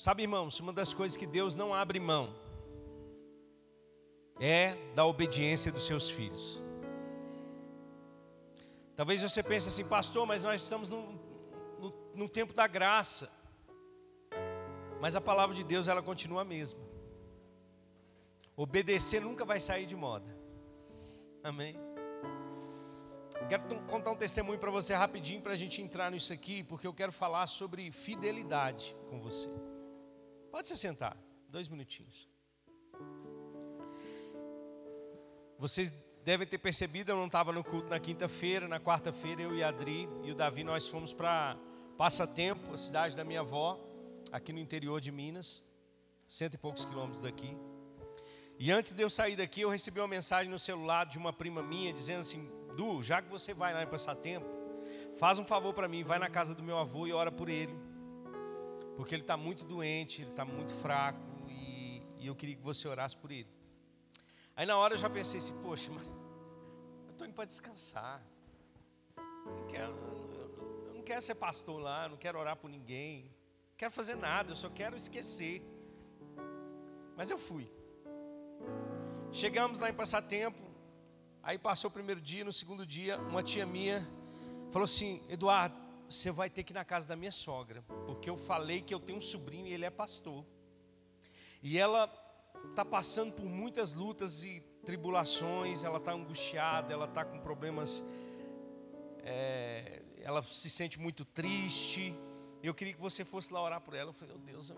[0.00, 2.34] Sabe, irmãos, uma das coisas que Deus não abre mão
[4.40, 6.64] é da obediência dos seus filhos.
[8.96, 13.30] Talvez você pense assim, pastor, mas nós estamos no, tempo da graça.
[15.02, 16.80] Mas a palavra de Deus, ela continua a mesma.
[18.56, 20.34] Obedecer nunca vai sair de moda.
[21.44, 21.76] Amém?
[23.50, 26.94] Quero contar um testemunho para você rapidinho para a gente entrar nisso aqui, porque eu
[26.94, 29.50] quero falar sobre fidelidade com você.
[30.50, 31.16] Pode se sentar,
[31.48, 32.28] dois minutinhos.
[35.58, 35.92] Vocês
[36.24, 39.68] devem ter percebido, eu não estava no culto na quinta-feira, na quarta-feira eu e a
[39.68, 41.56] Adri e o Davi nós fomos para
[41.96, 43.78] Passatempo, a cidade da minha avó,
[44.32, 45.62] aqui no interior de Minas,
[46.26, 47.56] cento e poucos quilômetros daqui.
[48.58, 51.62] E antes de eu sair daqui, eu recebi uma mensagem no celular de uma prima
[51.62, 54.46] minha dizendo assim: Du, já que você vai lá em Passatempo,
[55.16, 57.74] faz um favor para mim, vai na casa do meu avô e ora por ele,
[59.00, 62.86] porque ele está muito doente, ele está muito fraco e, e eu queria que você
[62.86, 63.48] orasse por ele.
[64.54, 68.22] Aí na hora eu já pensei assim, poxa, mas eu estou indo para descansar.
[69.16, 69.22] Eu
[69.56, 69.94] não, quero,
[70.88, 74.50] eu não quero ser pastor lá, não quero orar por ninguém, não quero fazer nada,
[74.50, 75.62] eu só quero esquecer.
[77.16, 77.72] Mas eu fui.
[79.32, 80.60] Chegamos lá em Passatempo,
[81.42, 84.06] aí passou o primeiro dia, no segundo dia, uma tia minha
[84.70, 85.79] falou assim: Eduardo,
[86.10, 88.98] você vai ter que ir na casa da minha sogra, porque eu falei que eu
[88.98, 90.44] tenho um sobrinho e ele é pastor.
[91.62, 92.12] E ela
[92.70, 98.02] está passando por muitas lutas e tribulações, ela está angustiada, ela está com problemas,
[99.22, 102.12] é, ela se sente muito triste.
[102.60, 104.10] Eu queria que você fosse lá orar por ela.
[104.10, 104.76] Eu falei, meu Deus, eu,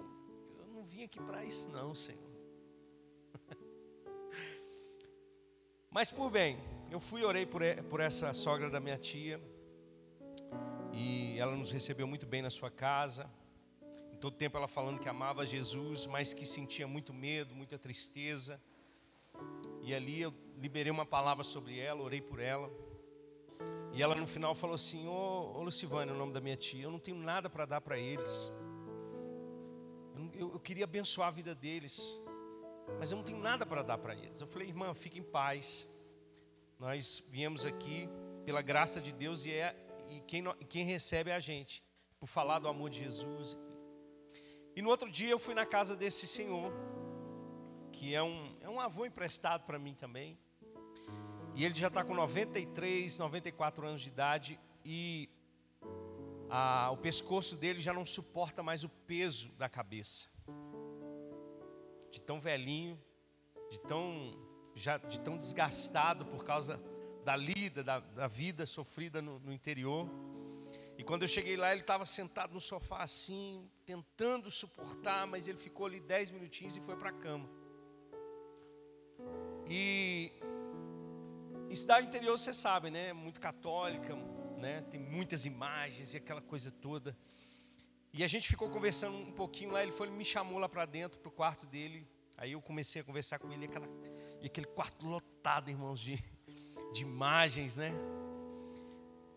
[0.59, 2.31] eu não vim aqui para isso, não, Senhor.
[5.91, 6.59] Mas por bem,
[6.91, 9.41] eu fui e orei por, por essa sogra da minha tia.
[10.93, 13.29] E ela nos recebeu muito bem na sua casa
[14.23, 18.63] todo tempo ela falando que amava Jesus, mas que sentia muito medo, muita tristeza.
[19.83, 22.71] E ali eu liberei uma palavra sobre ela, orei por ela.
[23.93, 26.91] E ela no final falou assim: Ô, ô é o nome da minha tia, eu
[26.93, 28.53] não tenho nada para dar para eles.
[30.35, 32.17] Eu, eu, queria abençoar a vida deles,
[33.01, 34.41] mas eu não tenho nada para dar para eles.
[34.41, 35.93] Eu falei, irmã, fique em paz.
[36.79, 38.09] Nós viemos aqui
[38.45, 39.75] pela graça de Deus e, é,
[40.17, 41.83] e quem, quem recebe é a gente,
[42.19, 43.59] por falar do amor de Jesus
[44.75, 46.73] e no outro dia eu fui na casa desse senhor,
[47.93, 50.39] que é um, é um avô emprestado para mim também.
[51.55, 55.29] E ele já está com 93, 94 anos de idade e
[56.49, 60.29] a, o pescoço dele já não suporta mais o peso da cabeça.
[62.11, 62.99] De tão velhinho,
[63.71, 64.35] de tão,
[64.75, 66.83] já, de tão desgastado por causa
[67.25, 70.09] da lida, da, da vida sofrida no, no interior.
[70.97, 75.59] E quando eu cheguei lá, ele estava sentado no sofá assim, tentando suportar, mas ele
[75.59, 77.49] ficou ali dez minutinhos e foi para a cama.
[79.69, 80.33] E,
[81.71, 83.13] e cidade interior, você sabe, né?
[83.13, 84.15] Muito católica,
[84.59, 84.83] né?
[84.91, 87.17] Tem muitas imagens e aquela coisa toda.
[88.13, 90.85] E a gente ficou conversando um pouquinho lá, ele foi, ele me chamou lá para
[90.85, 92.07] dentro, para o quarto dele.
[92.37, 93.89] Aí eu comecei a conversar com ele, aquela,
[94.43, 96.23] e aquele quarto lotado, irmãos, de,
[96.93, 97.93] de imagens, né?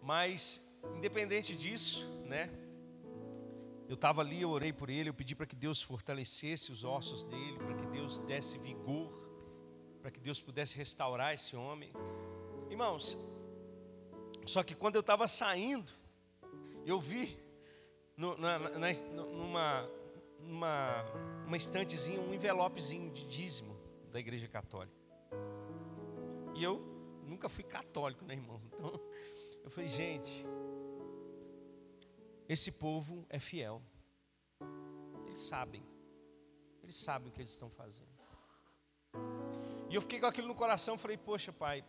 [0.01, 2.49] Mas independente disso, né?
[3.87, 7.23] Eu estava ali, eu orei por ele, eu pedi para que Deus fortalecesse os ossos
[7.23, 9.13] dele, para que Deus desse vigor,
[10.01, 11.91] para que Deus pudesse restaurar esse homem.
[12.69, 13.17] Irmãos,
[14.45, 15.91] só que quando eu estava saindo,
[16.85, 17.37] eu vi
[18.17, 19.89] no, na, na, numa,
[20.39, 21.05] numa
[21.45, 23.77] uma estantezinha um envelopezinho de dízimo
[24.11, 24.95] da Igreja Católica.
[26.55, 26.94] E eu
[27.25, 28.65] nunca fui católico, né, irmãos?
[28.65, 28.99] Então,
[29.63, 30.45] eu falei, gente,
[32.47, 33.81] esse povo é fiel.
[35.25, 35.83] Eles sabem.
[36.83, 38.15] Eles sabem o que eles estão fazendo.
[39.89, 41.83] E eu fiquei com aquilo no coração, falei: "Poxa, pai,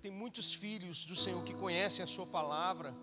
[0.00, 2.94] tem muitos filhos do Senhor que conhecem a sua palavra,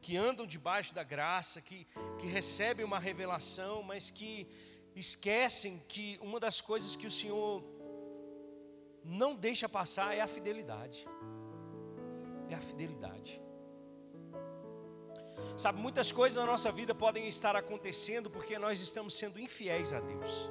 [0.00, 1.86] que andam debaixo da graça, que
[2.18, 4.48] que recebem uma revelação, mas que
[4.94, 7.62] esquecem que uma das coisas que o Senhor
[9.04, 11.06] não deixa passar é a fidelidade.
[12.48, 13.40] É a fidelidade.
[15.56, 20.00] Sabe, muitas coisas na nossa vida podem estar acontecendo porque nós estamos sendo infiéis a
[20.00, 20.50] Deus.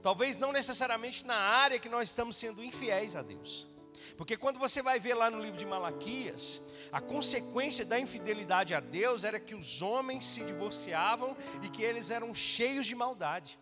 [0.00, 3.68] Talvez não necessariamente na área que nós estamos sendo infiéis a Deus.
[4.16, 8.80] Porque quando você vai ver lá no livro de Malaquias, a consequência da infidelidade a
[8.80, 13.58] Deus era que os homens se divorciavam e que eles eram cheios de maldade.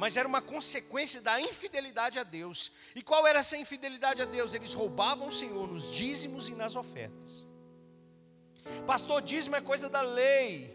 [0.00, 2.72] Mas era uma consequência da infidelidade a Deus.
[2.94, 4.54] E qual era essa infidelidade a Deus?
[4.54, 7.46] Eles roubavam o Senhor nos dízimos e nas ofertas.
[8.86, 10.74] Pastor, dízimo é coisa da lei.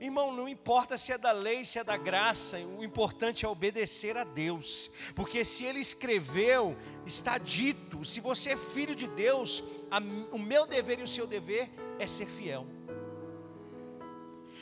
[0.00, 4.16] Irmão, não importa se é da lei, se é da graça, o importante é obedecer
[4.16, 8.04] a Deus, porque se Ele escreveu, está dito.
[8.04, 9.98] Se você é filho de Deus, a,
[10.30, 12.64] o meu dever e o seu dever é ser fiel.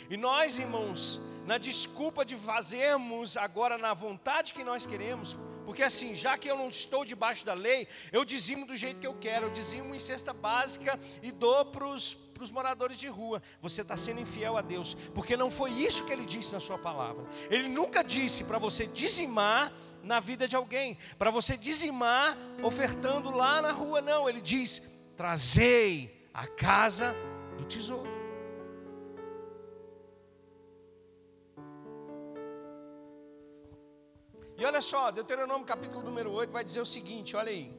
[0.09, 6.15] E nós, irmãos, na desculpa de fazermos agora na vontade que nós queremos, porque assim,
[6.15, 9.47] já que eu não estou debaixo da lei, eu dizimo do jeito que eu quero,
[9.47, 13.43] eu dizimo em cesta básica e dou para os moradores de rua.
[13.61, 16.79] Você está sendo infiel a Deus, porque não foi isso que ele disse na sua
[16.79, 17.25] palavra.
[17.49, 19.73] Ele nunca disse para você dizimar
[20.03, 24.29] na vida de alguém, para você dizimar ofertando lá na rua, não.
[24.29, 24.83] Ele diz:
[25.17, 27.15] trazei a casa
[27.59, 28.20] do tesouro.
[34.61, 37.75] E olha só, Deuteronômio capítulo número 8 vai dizer o seguinte: olha aí.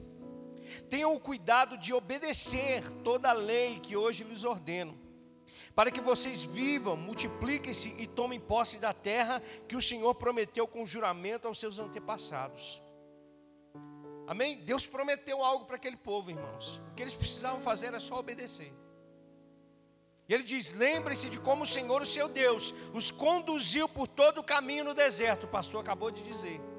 [0.89, 4.99] Tenham o cuidado de obedecer toda a lei que hoje lhes ordeno,
[5.75, 10.83] para que vocês vivam, multipliquem-se e tomem posse da terra que o Senhor prometeu com
[10.83, 12.81] juramento aos seus antepassados.
[14.25, 14.57] Amém?
[14.63, 16.81] Deus prometeu algo para aquele povo, irmãos.
[16.89, 18.73] O que eles precisavam fazer era só obedecer.
[20.27, 24.39] E ele diz: lembre-se de como o Senhor, o seu Deus, os conduziu por todo
[24.39, 25.43] o caminho no deserto.
[25.43, 26.70] O pastor acabou de dizer.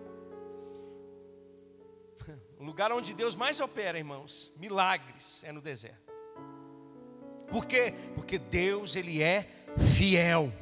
[2.63, 6.13] O lugar onde Deus mais opera, irmãos, milagres, é no deserto.
[7.51, 7.93] Por quê?
[8.15, 10.53] Porque Deus, Ele é fiel.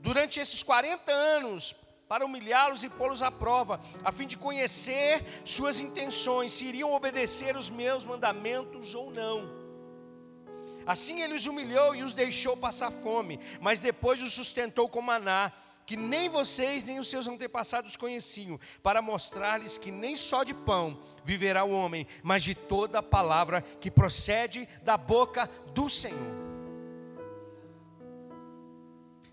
[0.00, 1.76] Durante esses 40 anos,
[2.08, 7.58] para humilhá-los e pô-los à prova, a fim de conhecer suas intenções, se iriam obedecer
[7.58, 9.50] os meus mandamentos ou não.
[10.86, 15.52] Assim ele os humilhou e os deixou passar fome, mas depois os sustentou com maná
[15.88, 21.00] que nem vocês nem os seus antepassados conheciam, para mostrar-lhes que nem só de pão
[21.24, 26.36] viverá o homem, mas de toda a palavra que procede da boca do Senhor.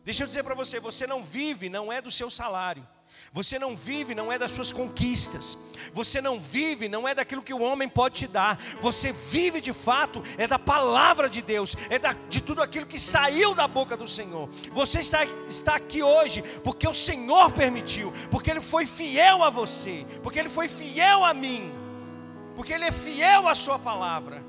[0.01, 2.87] Deixa eu dizer para você: você não vive, não é do seu salário.
[3.35, 5.57] Você não vive, não é das suas conquistas.
[5.93, 8.57] Você não vive, não é daquilo que o homem pode te dar.
[8.79, 12.97] Você vive de fato, é da palavra de Deus, é da, de tudo aquilo que
[12.97, 14.49] saiu da boca do Senhor.
[14.71, 20.05] Você está, está aqui hoje porque o Senhor permitiu, porque Ele foi fiel a você,
[20.23, 21.73] porque Ele foi fiel a mim,
[22.55, 24.41] porque Ele é fiel à Sua palavra.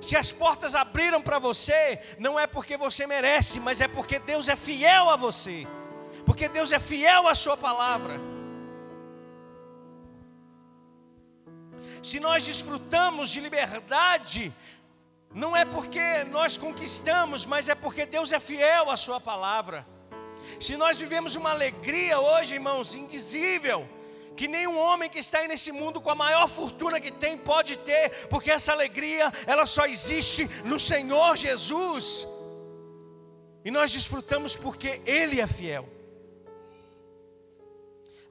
[0.00, 4.48] Se as portas abriram para você, não é porque você merece, mas é porque Deus
[4.48, 5.66] é fiel a você
[6.24, 8.20] porque Deus é fiel à Sua palavra.
[12.02, 14.52] Se nós desfrutamos de liberdade,
[15.34, 19.86] não é porque nós conquistamos, mas é porque Deus é fiel à Sua palavra.
[20.60, 23.88] Se nós vivemos uma alegria hoje, irmãos, indizível,
[24.36, 27.76] que nenhum homem que está aí nesse mundo com a maior fortuna que tem pode
[27.76, 32.26] ter, porque essa alegria, ela só existe no Senhor Jesus.
[33.64, 35.88] E nós desfrutamos porque Ele é fiel.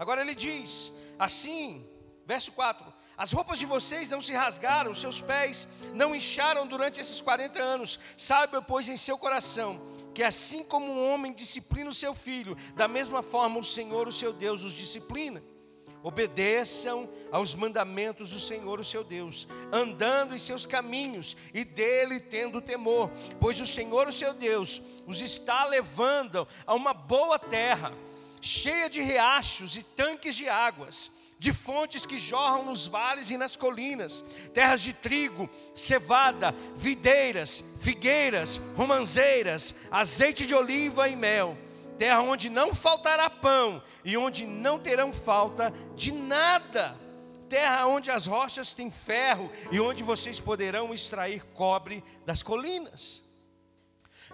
[0.02, 1.88] Agora ele diz assim,
[2.26, 7.22] verso 4: As roupas de vocês não se rasgaram, seus pés não incharam durante esses
[7.22, 7.99] 40 anos.
[8.18, 9.80] Saiba, pois, em seu coração,
[10.16, 14.12] que assim como um homem disciplina o seu filho, da mesma forma o Senhor, o
[14.12, 15.43] seu Deus, os disciplina.
[16.02, 22.60] Obedeçam aos mandamentos do Senhor, o seu Deus, andando em seus caminhos e dele tendo
[22.60, 27.93] temor, pois o Senhor, o seu Deus, os está levando a uma boa terra
[28.42, 33.56] cheia de riachos e tanques de águas, de fontes que jorram nos vales e nas
[33.56, 34.24] colinas,
[34.54, 41.58] terras de trigo, cevada, videiras, figueiras, romanzeiras, azeite de oliva e mel,
[41.98, 46.96] terra onde não faltará pão e onde não terão falta de nada,
[47.50, 53.24] terra onde as rochas têm ferro e onde vocês poderão extrair cobre das colinas.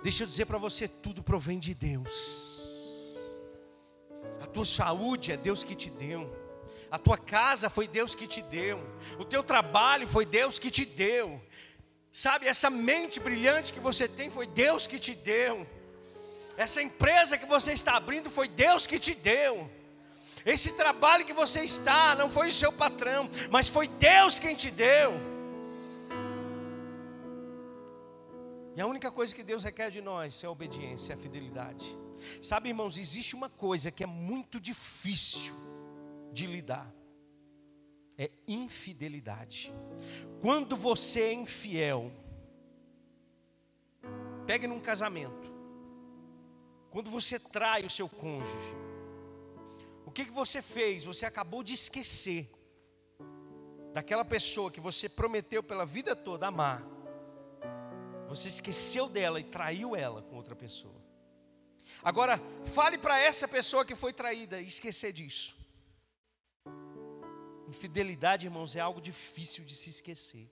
[0.03, 2.47] Deixa eu dizer para você, tudo provém de Deus.
[4.54, 6.30] Tua saúde é Deus que te deu.
[6.89, 8.82] A tua casa foi Deus que te deu.
[9.20, 11.41] O teu trabalho foi Deus que te deu.
[12.12, 15.68] Sabe, essa mente brilhante que você tem foi Deus que te deu.
[16.56, 19.70] Essa empresa que você está abrindo foi Deus que te deu.
[20.45, 24.72] Esse trabalho que você está não foi o seu patrão, mas foi Deus quem te
[24.72, 25.14] deu.
[28.76, 31.98] E a única coisa que Deus requer de nós é a obediência, é a fidelidade.
[32.41, 35.53] Sabe, irmãos, existe uma coisa que é muito difícil
[36.32, 36.91] de lidar.
[38.18, 39.72] É infidelidade.
[40.41, 42.11] Quando você é infiel,
[44.45, 45.53] pegue num casamento.
[46.89, 48.76] Quando você trai o seu cônjuge,
[50.05, 51.03] o que, que você fez?
[51.03, 52.49] Você acabou de esquecer
[53.93, 56.84] daquela pessoa que você prometeu pela vida toda amar.
[58.28, 60.97] Você esqueceu dela e traiu ela com outra pessoa.
[62.04, 65.56] Agora, fale para essa pessoa que foi traída esquecer disso.
[67.68, 70.50] Infidelidade, irmãos, é algo difícil de se esquecer.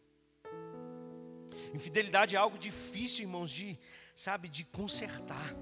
[1.73, 3.77] Infidelidade é algo difícil, irmãos, de,
[4.15, 5.55] sabe, de consertar.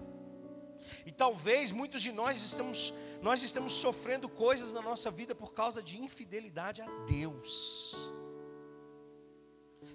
[1.05, 5.81] E talvez muitos de nós estamos, nós estamos sofrendo coisas na nossa vida por causa
[5.81, 8.13] de infidelidade a Deus.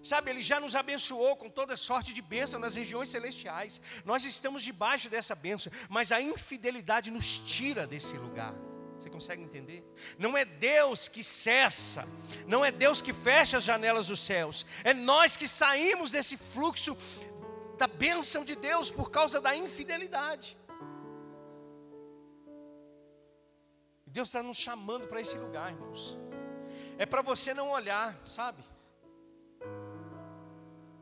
[0.02, 3.80] Sabe, Ele já nos abençoou com toda sorte de bênção nas regiões celestiais.
[4.04, 8.54] Nós estamos debaixo dessa bênção, mas a infidelidade nos tira desse lugar.
[8.96, 9.84] Você consegue entender?
[10.18, 12.06] Não é Deus que cessa,
[12.46, 16.96] não é Deus que fecha as janelas dos céus, é nós que saímos desse fluxo
[17.76, 20.56] da bênção de Deus por causa da infidelidade.
[24.04, 26.18] Deus está nos chamando para esse lugar, irmãos.
[26.96, 28.64] É para você não olhar, sabe?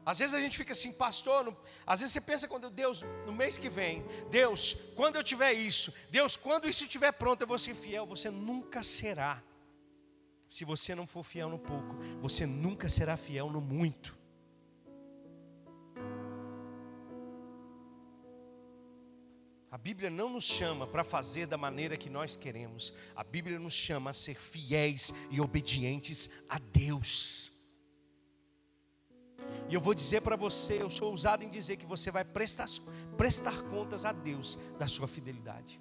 [0.06, 3.32] Às vezes a gente fica assim, pastor, no, às vezes você pensa quando Deus, no
[3.32, 7.58] mês que vem, Deus, quando eu tiver isso, Deus, quando isso estiver pronto, eu vou
[7.58, 9.42] ser fiel, você nunca será.
[10.46, 14.16] Se você não for fiel no pouco, você nunca será fiel no muito.
[19.68, 22.94] A Bíblia não nos chama para fazer da maneira que nós queremos.
[23.16, 27.55] A Bíblia nos chama a ser fiéis e obedientes a Deus.
[29.68, 32.68] E eu vou dizer para você, eu sou ousado em dizer que você vai prestar,
[33.16, 35.80] prestar contas a Deus da sua fidelidade.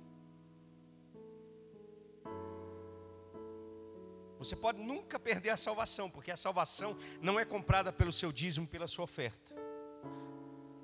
[4.39, 8.67] Você pode nunca perder a salvação, porque a salvação não é comprada pelo seu dízimo,
[8.67, 9.55] pela sua oferta.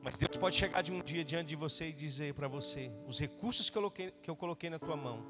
[0.01, 3.19] Mas Deus pode chegar de um dia diante de você e dizer para você: os
[3.19, 5.23] recursos que eu, coloquei, que eu coloquei na tua mão,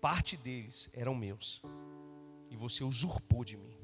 [0.00, 1.62] parte deles eram meus,
[2.50, 3.77] e você usurpou de mim.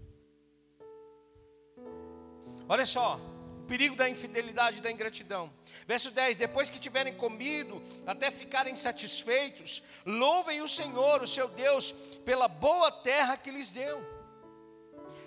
[2.68, 3.20] Olha só,
[3.62, 5.52] o perigo da infidelidade e da ingratidão.
[5.86, 11.92] Verso 10: Depois que tiverem comido, até ficarem satisfeitos, louvem o Senhor, o seu Deus,
[12.24, 14.02] pela boa terra que lhes deu.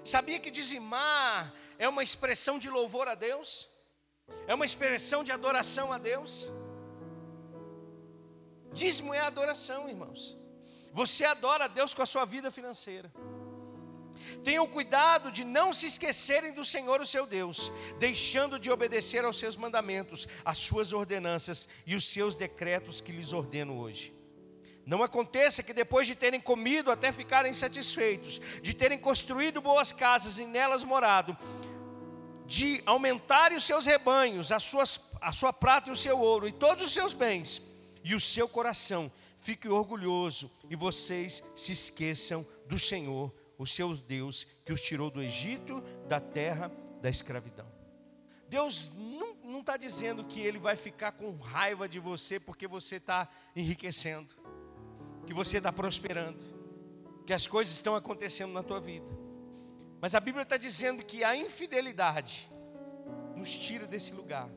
[0.04, 3.70] Sabia que dizimar é uma expressão de louvor a Deus?
[4.48, 6.50] É uma expressão de adoração a Deus?
[8.72, 10.38] Dízimo é adoração, irmãos.
[10.94, 13.12] Você adora a Deus com a sua vida financeira.
[14.44, 19.38] Tenham cuidado de não se esquecerem do Senhor, o seu Deus, deixando de obedecer aos
[19.38, 24.18] seus mandamentos, às suas ordenanças e os seus decretos que lhes ordeno hoje.
[24.86, 30.40] Não aconteça que depois de terem comido até ficarem satisfeitos, de terem construído boas casas
[30.40, 31.38] e nelas morado,
[32.46, 36.54] de aumentarem os seus rebanhos, as suas, a sua prata e o seu ouro e
[36.54, 37.62] todos os seus bens,
[38.02, 44.46] e o seu coração fique orgulhoso e vocês se esqueçam do Senhor, o seu Deus,
[44.66, 47.68] que os tirou do Egito, da terra da escravidão.
[48.50, 48.92] Deus
[49.44, 54.34] não está dizendo que Ele vai ficar com raiva de você porque você está enriquecendo,
[55.26, 56.42] que você está prosperando,
[57.26, 59.12] que as coisas estão acontecendo na tua vida.
[60.00, 62.50] Mas a Bíblia está dizendo que a infidelidade
[63.36, 64.50] nos tira desse lugar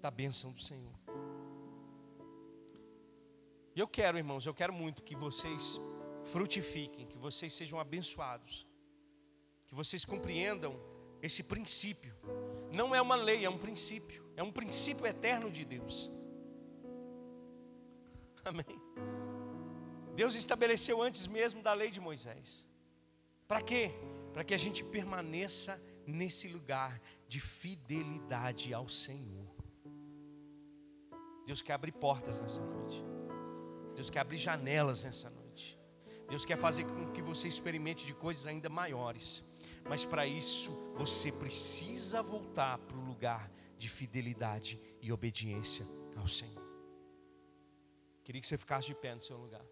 [0.00, 0.94] da bênção do Senhor.
[3.74, 5.80] E eu quero, irmãos, eu quero muito que vocês
[6.24, 8.66] frutifiquem, que vocês sejam abençoados,
[9.66, 10.78] que vocês compreendam
[11.22, 12.14] esse princípio.
[12.72, 16.10] Não é uma lei, é um princípio, é um princípio eterno de Deus.
[18.44, 18.64] Amém.
[20.14, 22.64] Deus estabeleceu antes mesmo da lei de Moisés.
[23.48, 23.90] Para quê?
[24.32, 29.52] Para que a gente permaneça nesse lugar de fidelidade ao Senhor.
[31.46, 33.04] Deus quer abrir portas nessa noite.
[33.94, 35.43] Deus quer abrir janelas nessa noite.
[36.28, 39.44] Deus quer fazer com que você experimente de coisas ainda maiores.
[39.88, 45.86] Mas para isso, você precisa voltar para o lugar de fidelidade e obediência
[46.16, 46.64] ao Senhor.
[48.24, 49.64] Queria que você ficasse de pé no seu lugar.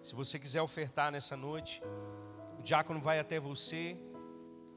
[0.00, 1.82] Se você quiser ofertar nessa noite,
[2.58, 3.98] o diácono vai até você,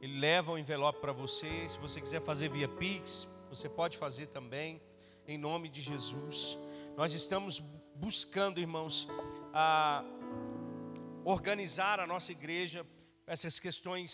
[0.02, 1.70] ele leva o envelope para você.
[1.70, 4.82] Se você quiser fazer via Pix, você pode fazer também,
[5.28, 6.58] em nome de Jesus.
[6.98, 7.62] Nós estamos
[8.00, 9.10] buscando, irmãos,
[9.54, 10.06] a
[11.26, 12.88] organizar a nossa igreja,
[13.28, 14.12] essas questões